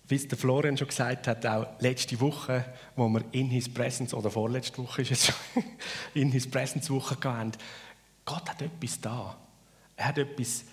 wie 0.09 0.15
es 0.15 0.27
der 0.27 0.39
Florian 0.39 0.77
schon 0.77 0.89
gesagt 0.89 1.27
hat, 1.27 1.45
auch 1.47 1.67
letzte 1.81 2.19
Woche, 2.21 2.65
wo 2.97 3.09
wir 3.09 3.23
in 3.33 3.49
His 3.49 3.69
Presence, 3.69 4.15
oder 4.15 4.31
vorletzte 4.31 4.79
Woche 4.79 5.03
ist 5.03 5.11
es 5.11 5.33
in 6.15 6.33
His 6.33 6.51
Presence 6.51 6.91
Woche 6.91 7.17
gehabt 7.17 7.59
Gott 8.25 8.49
hat 8.51 8.61
etwas 8.61 9.01
da. 9.01 9.39
Er 9.97 10.09
hat 10.09 10.19
etwas, 10.19 10.65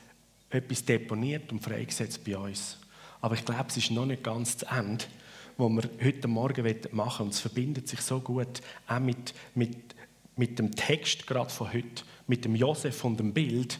etwas 0.50 0.84
deponiert 0.84 1.54
und 1.54 1.62
freigesetzt 1.62 2.22
bei 2.26 2.38
uns. 2.38 2.78
Aber 3.22 3.36
ich 3.36 3.46
glaube, 3.46 3.66
es 3.70 3.78
ist 3.78 3.92
noch 3.92 4.06
nicht 4.06 4.24
ganz 4.24 4.58
zu 4.58 4.66
Ende, 4.66 5.06
was 5.56 5.72
wir 5.72 5.90
heute 6.04 6.28
Morgen 6.28 6.66
machen 6.92 7.20
wollen. 7.20 7.28
Und 7.28 7.34
es 7.34 7.40
verbindet 7.40 7.88
sich 7.88 8.02
so 8.02 8.20
gut 8.20 8.62
auch 8.88 9.00
mit, 9.00 9.34
mit, 9.54 9.78
mit 10.36 10.60
dem 10.60 10.76
Text 10.76 11.28
gerade 11.28 11.50
von 11.50 11.72
heute, 11.72 12.04
mit 12.28 12.44
dem 12.44 12.56
Josef 12.56 12.98
von 12.98 13.16
dem 13.16 13.34
Bild. 13.34 13.80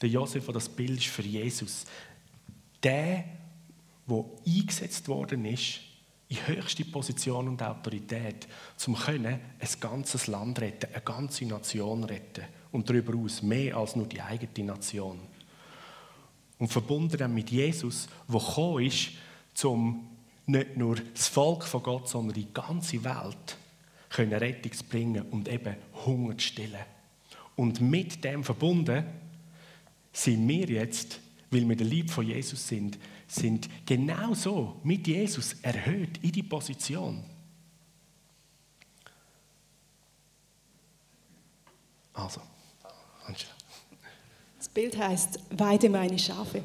Der 0.00 0.08
Josef, 0.08 0.46
der 0.46 0.54
das 0.54 0.70
Bild 0.70 0.98
ist 0.98 1.08
für 1.08 1.22
Jesus. 1.22 1.84
Der, 2.82 3.24
der 4.06 4.24
eingesetzt 4.46 5.08
worden 5.08 5.44
ist, 5.44 5.80
in 6.28 6.46
höchste 6.46 6.84
Position 6.84 7.48
und 7.48 7.62
Autorität, 7.62 8.48
um 8.86 8.96
ein 8.96 9.40
ganzes 9.80 10.26
Land 10.26 10.60
retten, 10.60 10.92
eine 10.92 11.02
ganze 11.02 11.44
Nation 11.44 12.04
retten 12.04 12.44
und 12.72 12.88
darüber 12.88 13.16
aus 13.18 13.42
mehr 13.42 13.76
als 13.76 13.94
nur 13.94 14.06
die 14.06 14.20
eigene 14.20 14.72
Nation. 14.72 15.20
Und 16.58 16.72
verbunden 16.72 17.34
mit 17.34 17.50
Jesus, 17.50 18.08
der 18.28 18.40
gekommen 18.40 18.84
ist, 18.84 19.10
um 19.64 20.08
nicht 20.46 20.76
nur 20.76 20.96
das 20.96 21.28
Volk 21.28 21.64
von 21.64 21.82
Gott, 21.82 22.08
sondern 22.08 22.34
die 22.34 22.52
ganze 22.52 23.02
Welt 23.04 23.58
können 24.10 24.34
Rettung 24.34 24.72
bringen 24.88 25.22
und 25.30 25.48
eben 25.48 25.76
Hunger 26.04 26.36
zu 26.38 26.46
stillen. 26.46 26.84
Und 27.56 27.80
mit 27.80 28.24
dem 28.24 28.44
verbunden 28.44 29.04
sind 30.12 30.46
wir 30.48 30.66
jetzt, 30.66 31.20
weil 31.50 31.68
wir 31.68 31.76
der 31.76 31.86
Lieb 31.86 32.10
von 32.10 32.26
Jesus 32.26 32.66
sind, 32.66 32.98
sind 33.26 33.68
genauso 33.86 34.80
mit 34.82 35.06
Jesus 35.06 35.54
erhöht 35.62 36.18
in 36.22 36.32
die 36.32 36.42
Position. 36.42 37.22
Also, 42.12 42.40
Angela. 43.26 43.50
Das 44.56 44.68
Bild 44.68 44.96
heißt 44.96 45.40
Weide 45.50 45.88
meine 45.90 46.18
Schafe. 46.18 46.62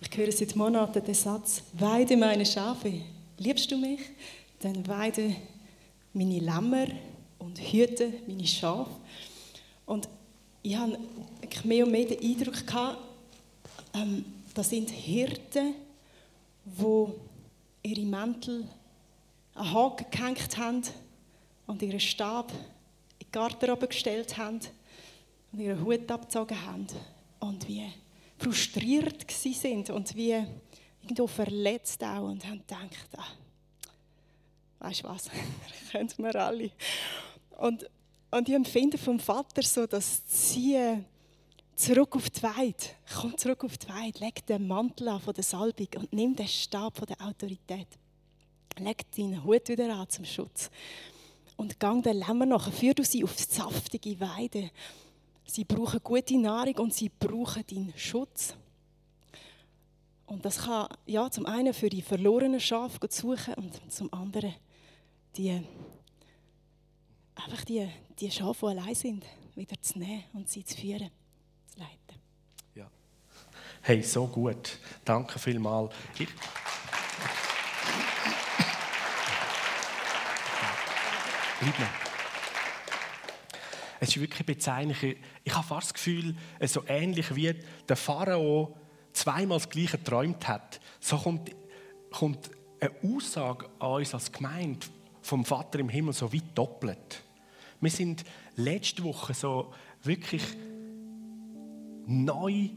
Ich 0.00 0.16
höre 0.16 0.32
seit 0.32 0.56
Monaten 0.56 1.04
den 1.04 1.14
Satz: 1.14 1.62
Weide 1.74 2.16
meine 2.16 2.44
Schafe. 2.44 3.00
Liebst 3.38 3.70
du 3.70 3.78
mich? 3.78 4.00
Dann 4.58 4.86
weide 4.86 5.36
meine 6.12 6.40
Lämmer 6.40 6.86
und 7.38 7.58
hüte 7.58 8.12
meine 8.26 8.46
Schafe. 8.46 8.90
Und 9.86 10.08
ich 10.62 10.76
habe 10.76 10.98
mehr 11.64 11.84
und 11.84 11.92
mehr 11.92 12.04
den 12.04 12.20
Eindruck 12.20 12.66
gehabt, 12.66 12.98
ähm, 13.94 14.24
das 14.54 14.68
sind 14.68 14.90
Hirten, 14.90 15.74
die 16.64 17.06
ihre 17.82 18.06
Mäntel 18.06 18.68
an 19.54 19.72
Haken 19.72 20.06
gehängt 20.10 20.56
haben 20.56 20.82
und 21.66 21.82
ihren 21.82 22.00
Stab 22.00 22.52
in 22.52 22.58
die 23.20 23.30
Garderobe 23.30 23.88
gestellt 23.88 24.36
haben 24.36 24.60
und 25.52 25.60
ihren 25.60 25.84
Hut 25.84 26.10
abgezogen 26.10 26.64
haben 26.64 26.86
und 27.40 27.66
wie 27.68 27.92
frustriert 28.38 29.30
sind 29.30 29.90
und 29.90 30.14
wie 30.14 30.44
irgendwo 31.02 31.26
verletzt 31.26 32.02
auch 32.02 32.28
und 32.28 32.44
haben 32.46 32.60
gedacht, 32.60 33.08
ah, 33.16 33.26
weißt 34.80 35.04
du 35.04 35.08
was, 35.08 35.30
können 35.90 36.10
wir 36.18 36.34
alle. 36.36 36.70
Und, 37.58 37.88
und 38.30 38.48
ich 38.48 38.54
empfinde 38.54 38.96
vom 38.96 39.18
Vater 39.18 39.62
so, 39.62 39.86
dass 39.86 40.22
sie 40.26 41.04
zurück 41.80 42.14
auf 42.14 42.28
die 42.30 42.42
Weide. 42.42 42.84
Komm 43.20 43.36
zurück 43.36 43.64
auf 43.64 43.78
die 43.78 43.88
Weide. 43.88 44.18
Leg 44.20 44.44
den 44.46 44.66
Mantel 44.68 45.08
an 45.08 45.20
von 45.20 45.34
der 45.34 45.42
Salbung 45.42 45.88
und 45.96 46.12
nimm 46.12 46.36
den 46.36 46.46
Stab 46.46 46.96
von 46.96 47.06
der 47.06 47.20
Autorität. 47.20 47.88
Leg 48.78 49.10
deinen 49.12 49.42
Hut 49.42 49.68
wieder 49.68 49.94
an 49.94 50.08
zum 50.08 50.24
Schutz. 50.24 50.70
Und 51.56 51.80
gang 51.80 52.02
den 52.02 52.18
Lämmer 52.18 52.46
nachher. 52.46 52.72
Führ 52.72 52.94
du 52.94 53.04
sie 53.04 53.24
auf 53.24 53.34
die 53.34 53.42
saftige 53.42 54.20
Weide. 54.20 54.70
Sie 55.44 55.64
brauchen 55.64 56.00
gute 56.02 56.38
Nahrung 56.38 56.76
und 56.78 56.94
sie 56.94 57.08
brauchen 57.08 57.64
deinen 57.66 57.92
Schutz. 57.96 58.54
Und 60.26 60.44
das 60.44 60.58
kann 60.58 60.86
ja, 61.06 61.28
zum 61.30 61.46
einen 61.46 61.74
für 61.74 61.88
die 61.88 62.02
verlorenen 62.02 62.60
Schafe 62.60 63.00
suchen 63.10 63.54
und 63.54 63.92
zum 63.92 64.12
anderen 64.12 64.54
die, 65.36 65.60
einfach 67.34 67.64
die, 67.64 67.88
die 68.18 68.30
Schafe, 68.30 68.66
die 68.66 68.78
allein 68.78 68.94
sind, 68.94 69.24
wieder 69.56 69.80
zu 69.80 69.98
nehmen 69.98 70.24
und 70.34 70.48
sie 70.48 70.64
zu 70.64 70.76
führen. 70.76 71.10
Hey, 73.82 74.02
so 74.02 74.26
gut. 74.26 74.78
Danke 75.04 75.38
vielmals. 75.38 75.94
Bleib 81.60 81.78
noch. 81.78 81.86
Es 84.00 84.10
ist 84.10 84.20
wirklich 84.20 84.46
bezeichnend. 84.46 84.96
Ich 85.44 85.54
habe 85.54 85.66
fast 85.66 85.88
das 85.88 85.94
Gefühl, 85.94 86.34
so 86.64 86.84
ähnlich 86.86 87.34
wie 87.34 87.54
der 87.88 87.96
Pharao 87.96 88.76
zweimal 89.12 89.58
das 89.58 89.68
Gleiche 89.68 89.98
geträumt 89.98 90.46
hat, 90.46 90.80
so 91.00 91.16
kommt, 91.18 91.50
kommt 92.10 92.50
eine 92.80 92.92
Aussage 93.02 93.66
an 93.78 93.92
uns 93.92 94.14
als 94.14 94.30
Gemeinde 94.30 94.86
vom 95.22 95.44
Vater 95.44 95.78
im 95.78 95.88
Himmel 95.88 96.12
so 96.12 96.32
weit 96.32 96.44
doppelt. 96.54 97.22
Wir 97.80 97.90
sind 97.90 98.24
letzte 98.56 99.04
Woche 99.04 99.34
so 99.34 99.72
wirklich 100.02 100.42
neu 102.06 102.70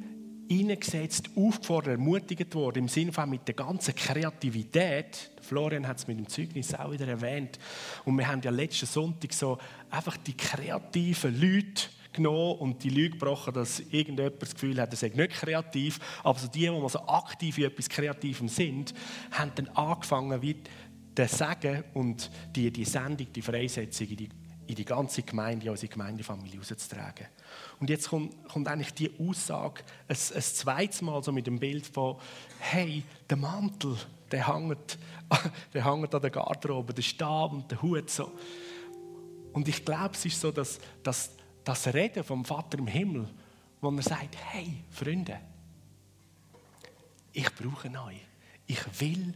eingesetzt, 0.50 1.30
aufgefordert, 1.36 1.94
ermutigt 1.94 2.54
worden, 2.56 2.80
im 2.80 2.88
Sinne 2.88 3.12
von 3.12 3.30
mit 3.30 3.48
der 3.48 3.56
ganzen 3.56 3.96
Kreativität. 3.96 5.32
Florian 5.42 5.88
hat 5.88 5.98
es 5.98 6.08
mit 6.08 6.18
dem 6.18 6.28
Zeugnis 6.28 6.74
auch 6.74 6.92
wieder 6.92 7.08
erwähnt. 7.08 7.60
Und 8.06 8.18
wir 8.18 8.28
haben 8.28 8.42
ja 8.42 8.52
letzten 8.52 8.86
Sonntag 8.86 9.34
so 9.34 9.58
einfach 9.90 10.18
die 10.18 10.36
kreativen 10.36 11.40
Leute 11.40 11.84
genommen 12.14 12.60
und 12.60 12.84
die 12.84 12.90
Lüge 12.90 13.12
gebrochen, 13.12 13.54
dass 13.54 13.80
irgendjemand 13.80 14.42
das 14.42 14.54
Gefühl 14.54 14.80
hat, 14.80 14.92
er 14.92 14.98
sei 14.98 15.10
nicht 15.10 15.32
kreativ. 15.32 16.00
Aber 16.24 16.40
so 16.40 16.48
die, 16.48 16.70
die 16.70 16.90
so 16.90 17.00
aktiv 17.08 17.58
in 17.58 17.66
etwas 17.66 17.90
Kreativem 17.90 18.48
sind, 18.48 18.94
haben 19.32 19.52
dann 19.56 19.68
angefangen, 19.70 20.42
wie 20.42 20.56
der 21.18 21.28
Sagen 21.28 21.84
und 21.94 22.30
die, 22.56 22.72
die 22.72 22.86
Sendung, 22.86 23.28
die 23.34 23.42
Freisetzung 23.42 24.08
die, 24.08 24.30
in 24.68 24.76
die 24.76 24.86
ganze 24.86 25.24
Gemeinde, 25.24 25.66
in 25.66 25.72
unsere 25.72 25.92
Gemeindefamilie 25.92 26.60
rauszutragen. 26.60 27.28
Und 27.80 27.90
jetzt 27.90 28.10
kommt, 28.10 28.48
kommt 28.48 28.68
eigentlich 28.68 28.94
die 28.94 29.12
Aussage 29.20 29.84
ein, 30.08 30.16
ein 30.16 30.42
zweites 30.42 31.02
Mal 31.02 31.24
so 31.24 31.32
mit 31.32 31.48
dem 31.48 31.60
Bild 31.60 31.86
von, 31.86 32.18
hey, 32.60 33.04
der 33.30 33.38
Mantel, 33.38 33.98
der 34.32 34.48
hängt, 34.48 34.98
der 35.74 35.86
hängt 35.86 36.16
an 36.16 36.22
der 36.22 36.32
Garderobe, 36.32 36.94
der 36.94 37.02
Stab 37.02 37.54
und 37.54 37.70
der 37.70 37.82
Hut. 37.82 38.10
So. 38.10 38.32
Und 39.52 39.68
ich 39.68 39.84
glaube, 39.84 40.16
es 40.16 40.26
ist 40.26 40.40
so, 40.40 40.52
dass, 40.52 40.80
dass 41.04 41.32
das 41.64 41.94
Reden 41.94 42.24
vom 42.24 42.44
Vater 42.44 42.78
im 42.78 42.88
Himmel, 42.88 43.28
wo 43.82 43.90
er 43.90 44.02
sagt, 44.02 44.36
hey, 44.52 44.84
Freunde, 44.90 45.40
ich 47.34 47.54
brauche 47.56 47.90
euch. 47.90 48.22
Ich 48.66 49.02
will, 49.02 49.34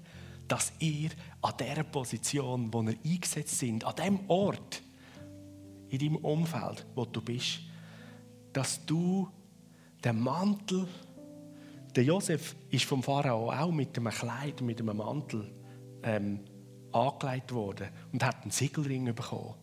dass 0.48 0.72
ihr 0.80 1.10
an 1.42 1.54
der 1.60 1.84
Position, 1.84 2.72
wo 2.72 2.82
ihr 2.84 2.96
eingesetzt 3.04 3.60
sind, 3.60 3.84
an 3.84 3.96
dem 3.96 4.30
Ort, 4.30 4.82
in 5.90 6.00
deinem 6.00 6.18
Umfeld, 6.18 6.86
wo 6.96 7.06
du 7.06 7.22
bist, 7.22 7.60
dass 8.54 8.86
du 8.86 9.30
der 10.04 10.14
Mantel, 10.14 10.88
der 11.96 12.04
Josef 12.04 12.56
ist 12.70 12.86
vom 12.86 13.02
Pharao 13.02 13.52
auch 13.52 13.72
mit 13.72 13.98
einem 13.98 14.12
Kleid, 14.12 14.62
mit 14.62 14.80
einem 14.80 14.98
Mantel 14.98 15.52
ähm, 16.04 16.40
angelegt 16.92 17.52
worden 17.52 17.90
und 18.12 18.24
hat 18.24 18.42
einen 18.42 18.52
Siegelring 18.52 19.14
bekommen. 19.14 19.56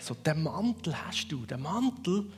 So, 0.00 0.14
den 0.14 0.42
Mantel 0.42 0.96
hast 1.06 1.30
du, 1.30 1.46
den 1.46 1.62
Mantel 1.62 2.30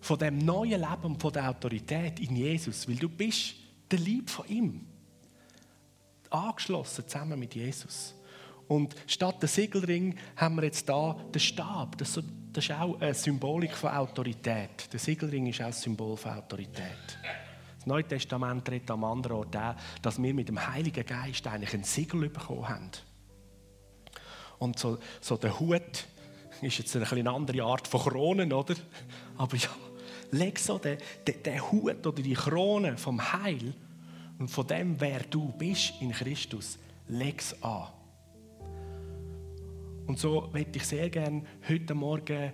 von 0.00 0.18
dem 0.18 0.38
neuen 0.38 0.80
Leben 0.80 1.04
und 1.04 1.20
von 1.20 1.32
der 1.32 1.50
Autorität 1.50 2.20
in 2.20 2.36
Jesus, 2.36 2.88
weil 2.88 2.96
du 2.96 3.08
bist 3.08 3.54
der 3.90 3.98
Lieb 3.98 4.30
von 4.30 4.46
ihm. 4.48 4.86
Angeschlossen 6.30 7.06
zusammen 7.06 7.38
mit 7.38 7.54
Jesus. 7.54 8.14
Und 8.68 8.94
statt 9.06 9.40
der 9.40 9.48
Siegelring 9.48 10.16
haben 10.36 10.56
wir 10.56 10.64
jetzt 10.64 10.88
da 10.88 11.16
den 11.34 11.40
Stab. 11.40 11.96
Das, 11.96 12.18
ist 12.18 12.70
auch 12.70 13.00
eine 13.00 13.14
Symbolik 13.14 13.72
von 13.72 13.90
Autorität. 13.90 14.92
Der 14.92 15.00
Siegelring 15.00 15.46
ist 15.46 15.60
auch 15.62 15.66
ein 15.66 15.72
Symbol 15.72 16.16
von 16.16 16.32
Autorität. 16.32 17.18
Das 17.78 17.86
Neue 17.86 18.04
Testament 18.04 18.68
redet 18.70 18.90
am 18.90 19.04
anderen 19.04 19.38
Ort 19.38 19.56
auch, 19.56 19.74
dass 20.02 20.22
wir 20.22 20.34
mit 20.34 20.48
dem 20.48 20.64
Heiligen 20.72 21.06
Geist 21.06 21.46
eigentlich 21.46 21.72
ein 21.72 21.84
Siegel 21.84 22.28
bekommen 22.28 22.68
haben. 22.68 22.90
Und 24.58 24.78
so, 24.78 24.98
so 25.20 25.36
der 25.36 25.58
Hut 25.58 26.06
ist 26.60 26.78
jetzt 26.78 26.94
eine 26.96 27.30
andere 27.30 27.62
Art 27.62 27.88
von 27.88 28.00
Kronen, 28.00 28.52
oder? 28.52 28.74
Aber 29.38 29.56
ja, 29.56 29.70
leg 30.32 30.58
so 30.58 30.78
den, 30.78 30.98
den, 31.26 31.42
den 31.42 31.70
Hut 31.70 32.06
oder 32.06 32.22
die 32.22 32.34
Krone 32.34 32.98
vom 32.98 33.32
Heil 33.32 33.72
und 34.38 34.48
von 34.48 34.66
dem, 34.66 35.00
wer 35.00 35.20
du 35.20 35.52
bist 35.52 35.94
in 36.00 36.10
Christus, 36.10 36.78
leg 37.06 37.40
es 37.40 37.62
an. 37.62 37.88
Und 40.08 40.18
so 40.18 40.48
möchte 40.54 40.78
ich 40.78 40.86
sehr 40.86 41.10
gerne 41.10 41.42
heute 41.68 41.94
Morgen 41.94 42.52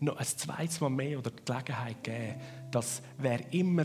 noch 0.00 0.18
ein 0.18 0.26
zweites 0.26 0.82
Mal 0.82 0.90
mehr 0.90 1.18
oder 1.18 1.30
die 1.30 1.42
Gelegenheit 1.46 2.04
geben, 2.04 2.34
dass 2.70 3.00
wer 3.16 3.52
immer 3.54 3.84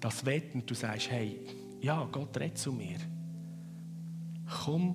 das 0.00 0.26
will 0.26 0.42
und 0.52 0.70
du 0.70 0.74
sagst, 0.74 1.10
hey, 1.10 1.40
ja, 1.80 2.06
Gott 2.12 2.38
redet 2.38 2.58
zu 2.58 2.72
mir. 2.72 2.98
Komm, 4.64 4.94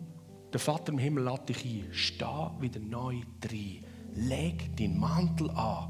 der 0.54 0.60
Vater 0.60 0.94
im 0.94 1.00
Himmel 1.00 1.24
lädt 1.24 1.50
dich 1.50 1.66
ein. 1.66 1.88
Steh 1.92 2.50
wieder 2.60 2.80
neu 2.80 3.22
drin. 3.42 3.84
Leg 4.14 4.78
deinen 4.78 5.00
Mantel 5.00 5.50
an. 5.50 5.90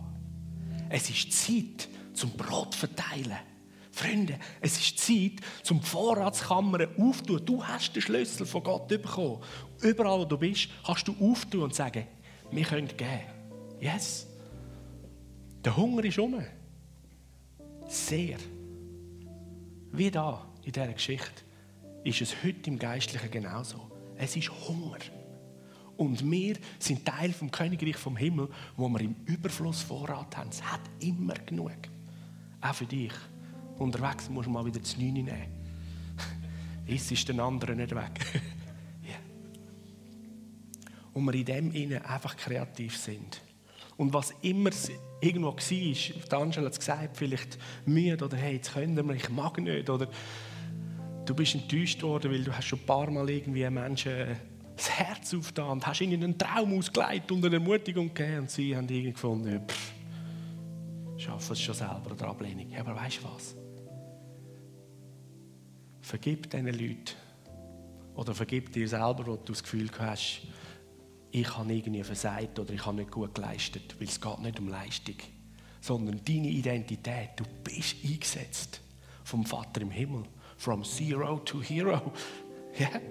Es 0.89 1.09
ist 1.09 1.33
Zeit 1.33 1.89
zum 2.13 2.31
Brot 2.31 2.75
verteilen. 2.75 3.39
Freunde, 3.97 4.37
es 4.61 4.77
ist 4.77 4.99
Zeit, 4.99 5.41
zum 5.63 5.81
Vorratskammern 5.81 6.87
aufzutun. 6.97 7.45
Du 7.45 7.63
hast 7.63 7.93
den 7.93 8.01
Schlüssel 8.01 8.45
von 8.45 8.63
Gott 8.63 8.87
bekommen. 8.87 9.41
Überall, 9.81 10.19
wo 10.19 10.25
du 10.25 10.37
bist, 10.37 10.69
kannst 10.85 11.07
du 11.07 11.15
auftun 11.19 11.63
und 11.63 11.75
sagen, 11.75 12.05
wir 12.51 12.63
können 12.63 12.87
geben. 12.87 13.21
Yes. 13.79 14.27
Der 15.63 15.75
Hunger 15.75 16.03
ist 16.05 16.17
um. 16.17 16.41
Sehr. 17.87 18.37
Wie 19.91 20.11
da 20.11 20.45
in 20.63 20.71
dieser 20.71 20.93
Geschichte 20.93 21.43
ist 22.03 22.21
es 22.21 22.43
heute 22.43 22.69
im 22.69 22.79
Geistlichen 22.79 23.31
genauso. 23.31 23.89
Es 24.15 24.35
ist 24.35 24.49
Hunger. 24.67 24.99
Und 25.97 26.29
wir 26.29 26.57
sind 26.79 27.05
Teil 27.05 27.33
vom 27.33 27.49
Königreich 27.49 27.97
vom 27.97 28.15
Himmel, 28.15 28.49
wo 28.75 28.87
wir 28.87 29.01
im 29.01 29.15
Überfluss 29.25 29.81
Vorrat 29.81 30.37
haben. 30.37 30.49
Es 30.49 30.61
hat 30.63 30.81
immer 30.99 31.33
genug. 31.33 31.75
Auch 32.61 32.75
für 32.75 32.85
dich. 32.85 33.13
Unterwegs 33.77 34.29
musst 34.29 34.47
du 34.47 34.51
mal 34.51 34.65
wieder 34.65 34.79
das 34.79 34.97
Neune 34.97 35.23
nehmen. 35.23 35.47
Es 36.89 37.11
ist 37.11 37.27
den 37.27 37.39
anderen 37.39 37.77
nicht 37.77 37.93
weg. 37.93 38.11
Und 41.17 41.25
wir 41.25 41.33
in 41.33 41.45
dem 41.45 41.71
Innen 41.71 42.05
einfach 42.05 42.37
kreativ 42.37 42.95
sind. 42.95 43.41
Und 43.97 44.13
was 44.13 44.35
immer 44.43 44.69
irgendwo 45.19 45.47
war, 45.47 46.39
Angela 46.39 46.65
hat 46.67 46.73
es 46.73 46.79
gesagt, 46.79 47.17
vielleicht 47.17 47.57
müde 47.87 48.23
oder 48.23 48.37
hey, 48.37 48.57
jetzt 48.57 48.73
können 48.73 48.95
wir, 49.07 49.15
ich 49.15 49.27
mag 49.29 49.57
nicht. 49.57 49.89
Oder 49.89 50.07
du 51.25 51.33
bist 51.33 51.55
enttäuscht 51.55 52.03
worden, 52.03 52.31
weil 52.31 52.43
du 52.43 52.55
hast 52.55 52.67
schon 52.67 52.77
ein 52.77 52.85
paar 52.85 53.09
Mal 53.09 53.27
irgendwie 53.31 53.67
Menschen 53.71 54.37
das 54.75 54.91
Herz 54.91 55.33
aufgetan 55.33 55.69
und 55.69 55.87
hast 55.87 56.01
ihnen 56.01 56.23
einen 56.23 56.37
Traum 56.37 56.77
ausgelegt 56.77 57.31
und 57.31 57.43
eine 57.43 57.55
Ermutigung 57.55 58.13
gegeben 58.13 58.41
und 58.41 58.51
sie 58.51 58.77
haben 58.77 58.87
irgendwie 58.87 59.11
gefunden, 59.11 59.59
pff, 59.67 59.91
schaffen 61.17 61.53
es 61.53 61.61
schon 61.61 61.73
selber 61.73 62.11
oder 62.11 62.27
Ablehnung. 62.27 62.69
Ja, 62.69 62.81
aber 62.81 62.95
weißt 62.95 63.17
du 63.17 63.23
was? 63.23 63.55
Vergib 66.01 66.51
diesen 66.51 66.67
Leuten 66.67 67.15
oder 68.13 68.35
vergib 68.35 68.71
dir 68.71 68.87
selber, 68.87 69.25
wo 69.25 69.35
du 69.35 69.51
das 69.53 69.63
Gefühl 69.63 69.89
hast, 69.97 70.41
ich 71.31 71.57
habe 71.57 71.73
irgendwie 71.73 72.03
versagt 72.03 72.57
oder 72.59 72.73
ich 72.73 72.85
habe 72.85 72.97
nicht 72.97 73.11
gut 73.11 73.35
geleistet, 73.35 73.95
weil 73.99 74.07
es 74.07 74.19
geht 74.19 74.39
nicht 74.39 74.59
um 74.59 74.69
Leistung, 74.69 75.15
sondern 75.81 76.21
deine 76.23 76.49
Identität. 76.49 77.31
Du 77.35 77.43
bist 77.63 77.95
eingesetzt 78.03 78.81
vom 79.23 79.45
Vater 79.45 79.81
im 79.81 79.91
Himmel, 79.91 80.23
from 80.57 80.83
zero 80.83 81.39
to 81.39 81.61
hero. 81.61 82.11
Yeah. 82.79 83.01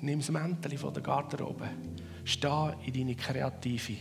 Nimm 0.00 0.20
das 0.20 0.30
Mäntel 0.30 0.78
von 0.78 0.94
der 0.94 1.02
Garderobe. 1.02 1.68
Steh 2.24 2.72
in 2.86 2.92
deine 2.92 3.16
kreative 3.16 3.96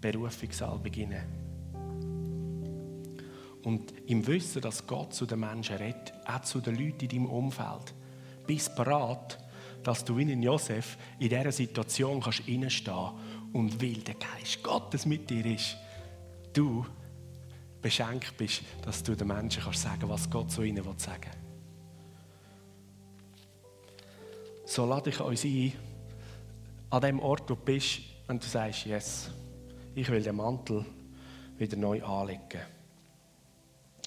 Berufungssalbe 0.00 0.90
hinein. 0.90 1.28
Und 3.62 3.92
im 4.06 4.26
Wissen, 4.26 4.60
dass 4.60 4.86
Gott 4.86 5.14
zu 5.14 5.24
den 5.24 5.40
Menschen 5.40 5.76
redet, 5.76 6.12
auch 6.26 6.40
zu 6.40 6.60
den 6.60 6.74
Leuten 6.74 7.04
in 7.04 7.08
deinem 7.08 7.26
Umfeld, 7.26 7.94
bist 8.46 8.74
bereit, 8.74 9.38
dass 9.82 10.04
du 10.04 10.16
wie 10.16 10.30
in 10.30 10.42
Josef 10.42 10.96
in 11.18 11.28
dieser 11.28 11.52
Situation 11.52 12.20
kannst 12.20 12.46
reinstehen 12.46 13.10
und 13.52 13.82
weil 13.82 13.94
der 13.94 14.14
Geist 14.14 14.62
Gottes 14.62 15.06
mit 15.06 15.28
dir 15.28 15.44
ist, 15.44 15.76
du 16.52 16.86
beschenkt 17.80 18.36
bist, 18.36 18.62
dass 18.82 19.02
du 19.02 19.14
den 19.14 19.28
Menschen 19.28 19.62
kannst 19.62 19.82
sagen, 19.82 20.08
was 20.08 20.30
Gott 20.30 20.50
zu 20.50 20.62
ihnen 20.62 20.84
sagen 20.98 21.22
will. 21.22 21.42
So 24.64 24.86
lade 24.86 25.10
ich 25.10 25.20
uns 25.20 25.44
ein, 25.44 25.72
an 26.90 27.00
dem 27.02 27.20
Ort, 27.20 27.42
wo 27.50 27.54
du 27.54 27.56
bist, 27.56 28.00
wenn 28.26 28.38
du 28.38 28.46
sagst, 28.46 28.86
yes, 28.86 29.30
ich 29.94 30.08
will 30.08 30.22
den 30.22 30.36
Mantel 30.36 30.84
wieder 31.58 31.76
neu 31.76 32.02
anlegen. 32.02 32.60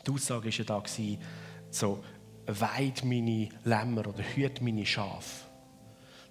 Die 0.06 0.12
Aussage 0.12 0.46
war 0.46 0.52
ja 0.52 0.64
da, 0.64 0.84
so, 1.70 2.04
weid 2.48 3.04
meine 3.04 3.50
Lämmer 3.64 4.08
oder 4.08 4.24
hüt 4.24 4.62
meine 4.62 4.86
Schafe. 4.86 5.45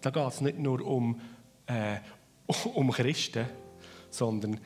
Da 0.05 0.11
geht 0.11 0.29
es 0.29 0.43
nicht 0.43 0.59
nur 0.59 0.83
um, 0.83 1.19
äh, 1.67 1.97
um 2.75 2.91
Christen, 2.91 3.47
sondern 4.11 4.61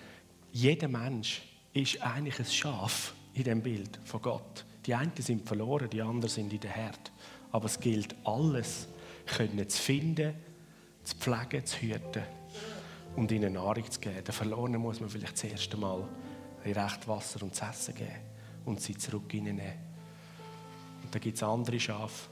jeder 0.51 0.89
Mensch 0.89 1.43
ist 1.73 2.03
eigentlich 2.03 2.41
ein 2.41 2.45
Schaf 2.45 3.15
in 3.35 3.45
dem 3.45 3.63
Bild 3.63 4.01
von 4.05 4.21
Gott. 4.21 4.65
Die 4.85 4.97
einen 4.97 5.13
sind 5.17 5.47
verloren, 5.47 5.89
die 5.91 6.03
anderen 6.03 6.29
sind 6.29 6.53
in 6.53 6.59
der 6.59 6.73
Herd. 6.73 7.13
Aber 7.53 7.67
es 7.67 7.79
gilt 7.79 8.17
alles, 8.25 8.89
können 9.27 9.69
zu 9.69 9.81
finden, 9.81 10.35
zu 11.05 11.15
pflegen, 11.15 11.65
zu 11.65 11.83
hüten 11.83 12.25
und 13.15 13.31
ihnen 13.31 13.53
Nahrung 13.53 13.89
zu 13.89 14.01
geben. 14.01 14.25
Den 14.25 14.33
Verlorenen 14.33 14.81
muss 14.81 14.99
man 14.99 15.09
vielleicht 15.09 15.35
das 15.35 15.45
erste 15.45 15.77
Mal 15.77 16.03
recht 16.65 17.07
Wasser 17.07 17.45
und 17.45 17.55
zu 17.55 17.65
essen 17.65 17.95
geben 17.95 18.11
und 18.65 18.81
sie 18.81 18.97
zurück 18.97 19.33
nehmen. 19.33 19.61
Und 21.05 21.15
dann 21.15 21.21
gibt 21.23 21.37
es 21.37 21.45
andere 21.45 21.79
Schafe, 21.79 22.29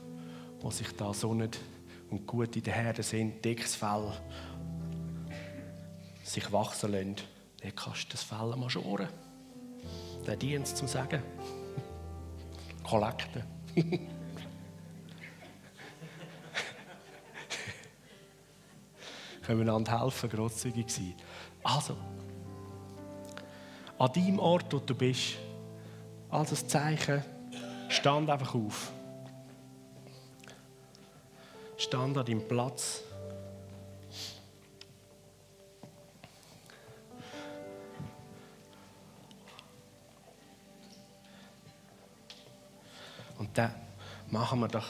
die 0.60 0.72
sich 0.72 0.90
da 0.96 1.14
so 1.14 1.32
nicht 1.34 1.60
und 2.10 2.26
gut 2.26 2.56
in 2.56 2.62
der 2.62 2.74
Herde 2.74 3.02
sind, 3.02 3.44
dickes 3.44 3.74
Fell, 3.74 4.12
sich 6.22 6.50
wachsen 6.52 6.92
lassen, 6.92 7.16
dann 7.62 7.74
kannst 7.74 8.04
du 8.04 8.08
das 8.12 8.22
Fell 8.22 8.54
mal 8.56 8.70
schoren. 8.70 9.08
Der 10.26 10.36
dient 10.36 10.66
es 10.66 10.74
zum 10.74 10.88
Sagen. 10.88 11.22
Kollekte. 12.82 13.44
können 19.46 19.60
wir 19.60 19.72
einander 19.72 20.02
helfen, 20.02 20.28
grosszügig 20.28 20.90
sein. 20.90 21.14
Also, 21.62 21.96
an 23.98 24.12
deinem 24.12 24.40
Ort, 24.40 24.72
wo 24.72 24.78
du 24.78 24.94
bist, 24.94 25.36
als 26.28 26.50
ein 26.50 26.68
Zeichen, 26.68 27.22
stand 27.88 28.28
einfach 28.28 28.54
auf. 28.54 28.90
Stand 31.86 32.18
an 32.18 32.26
deinem 32.26 32.46
Platz. 32.48 33.02
Und 43.38 43.56
dann 43.56 43.72
machen 44.30 44.60
wir 44.60 44.68
doch 44.68 44.86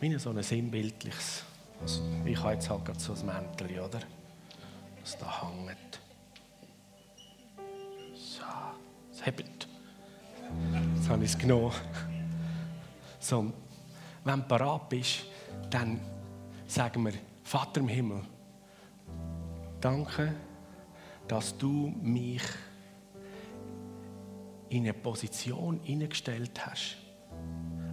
wie 0.00 0.18
so 0.18 0.30
ein 0.30 0.42
sinnbildliches 0.42 1.44
also, 1.82 2.02
ich 2.26 2.38
habe 2.38 2.52
jetzt 2.52 2.68
halt 2.68 2.84
gerade 2.84 3.00
so 3.00 3.14
ein 3.14 3.26
Mäntel, 3.26 3.80
oder? 3.80 4.00
Das 5.00 5.16
da 5.18 5.42
hängt. 5.42 6.00
So, 8.14 8.42
es 9.12 9.24
hebt. 9.24 9.66
Jetzt 10.94 11.08
habe 11.08 11.24
ich 11.24 11.30
es 11.30 11.38
genommen. 11.38 11.72
So, 13.18 13.52
wenn 14.24 14.40
du 14.40 14.46
bereit 14.46 14.88
bist, 14.90 15.24
dann 15.70 16.00
sagen 16.70 17.04
wir, 17.04 17.14
Vater 17.42 17.80
im 17.80 17.88
Himmel, 17.88 18.22
danke, 19.80 20.34
dass 21.26 21.56
du 21.56 21.92
mich 22.00 22.42
in 24.68 24.84
eine 24.84 24.94
Position 24.94 25.80
hineingestellt 25.82 26.64
hast. 26.64 26.96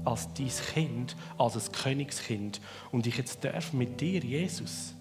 Als 0.06 0.32
dein 0.34 0.48
Kind, 0.74 1.16
als 1.38 1.56
ein 1.56 1.72
Königskind. 1.72 2.62
Und 2.92 3.08
ich 3.08 3.18
jetzt 3.18 3.44
darf 3.44 3.74
mit 3.74 4.00
dir, 4.00 4.20
Jesus, 4.20 4.94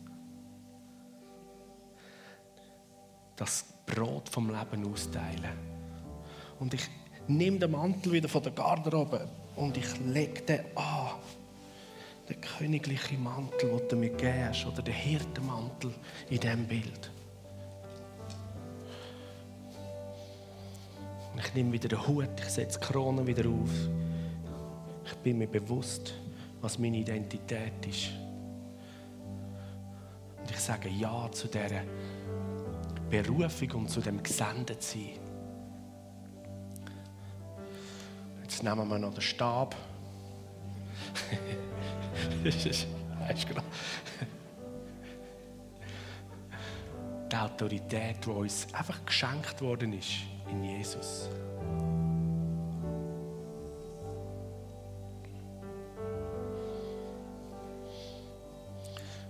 das 3.37 3.74
Brot 3.85 4.29
vom 4.29 4.49
Leben 4.49 4.91
austeilen. 4.91 5.53
Und 6.59 6.72
ich 6.74 6.89
nehme 7.29 7.59
den 7.59 7.70
Mantel 7.70 8.12
wieder 8.12 8.29
von 8.29 8.43
der 8.43 8.53
Garderobe 8.53 9.29
und 9.55 9.77
ich 9.77 9.99
lege 10.01 10.41
den 10.43 10.61
an. 10.77 11.11
Den 12.29 12.41
königlichen 12.41 13.22
Mantel, 13.22 13.70
den 13.70 13.89
du 13.89 13.97
mir 13.97 14.11
gibst, 14.11 14.66
oder 14.66 14.83
den 14.83 14.95
Hirtenmantel 14.95 15.95
in 16.29 16.41
diesem 16.41 16.66
Bild. 16.66 17.11
Ich 21.39 21.55
nehme 21.55 21.72
wieder 21.72 21.89
den 21.89 22.07
Hut, 22.07 22.29
ich 22.39 22.49
setze 22.49 22.81
die 22.81 22.87
Krone 22.87 23.27
wieder 23.27 23.49
auf. 23.49 23.70
Ich 25.05 25.14
bin 25.16 25.39
mir 25.39 25.47
bewusst, 25.47 26.14
was 26.61 26.79
meine 26.79 26.99
Identität 26.99 27.87
ist. 27.87 28.11
Und 30.41 30.51
ich 30.51 30.59
sage 30.59 30.89
Ja 30.89 31.31
zu 31.31 31.47
dieser 31.47 31.83
Berufung 33.11 33.70
und 33.72 33.91
zu 33.91 34.01
dem 34.01 34.22
Gesendetsein. 34.22 35.18
Jetzt 38.43 38.62
nehmen 38.62 38.89
wir 38.89 38.99
noch 38.99 39.14
den 39.14 39.20
Stab. 39.20 39.77
weißt 42.45 43.45
du 43.45 43.49
genau? 43.49 43.62
Die 47.31 47.37
Autorität, 47.37 48.24
die 48.24 48.31
uns 48.31 48.66
einfach 48.72 49.05
geschenkt 49.05 49.61
worden 49.61 49.93
ist 49.93 50.14
in 50.51 50.62
Jesus. 50.62 51.29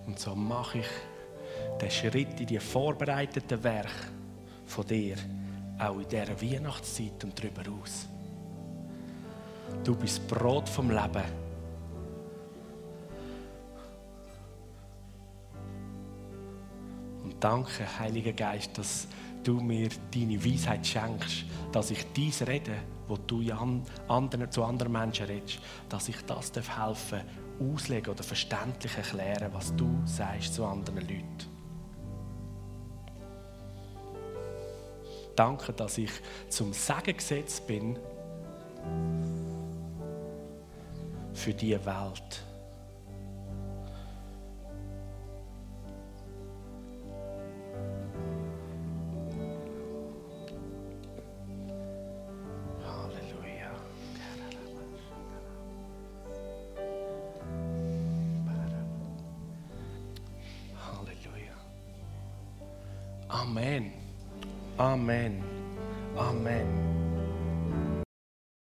Und 0.07 0.19
so 0.19 0.35
mache 0.35 0.79
ich 0.79 0.87
den 1.81 1.91
Schritt 1.91 2.41
in 2.41 2.47
die 2.47 2.59
vorbereiteten 2.59 3.63
Werke 3.63 3.91
von 4.67 4.87
dir 4.87 5.17
auch 5.79 5.99
in 5.99 6.09
dieser 6.09 6.41
Weihnachtszeit 6.41 7.25
und 7.25 7.39
darüber 7.39 7.63
aus. 7.83 8.07
Du 9.85 9.95
bist 9.95 10.27
Brot 10.27 10.69
vom 10.69 10.91
Leben. 10.91 11.46
Danke, 17.41 17.87
Heiliger 17.99 18.33
Geist, 18.33 18.77
dass 18.79 19.07
du 19.45 19.61
mir 19.61 19.89
deine 20.13 20.45
Weisheit 20.45 20.87
schenkst, 20.87 21.45
dass 21.73 21.91
ich 21.91 22.05
dies 22.13 22.43
rede, 22.47 22.75
wo 23.07 23.17
du 23.17 23.43
zu 24.51 24.65
anderen 24.65 24.93
Menschen 24.93 25.27
redest, 25.27 25.61
dass 25.89 26.09
ich 26.09 26.21
das 26.27 26.53
helfen 26.55 26.65
darf, 26.79 27.15
auslegen 27.61 28.13
oder 28.13 28.23
verständlich 28.23 28.97
erklären, 28.97 29.51
was 29.53 29.75
du 29.77 29.89
sagst 30.05 30.55
zu 30.55 30.65
anderen 30.65 31.01
Leuten. 31.01 31.57
Danke, 35.35 35.73
dass 35.73 35.99
ich 35.99 36.11
zum 36.49 36.73
Segen 36.73 37.17
gesetzt 37.17 37.67
bin 37.67 37.99
für 41.35 41.53
diese 41.53 41.85
Welt. 41.85 42.46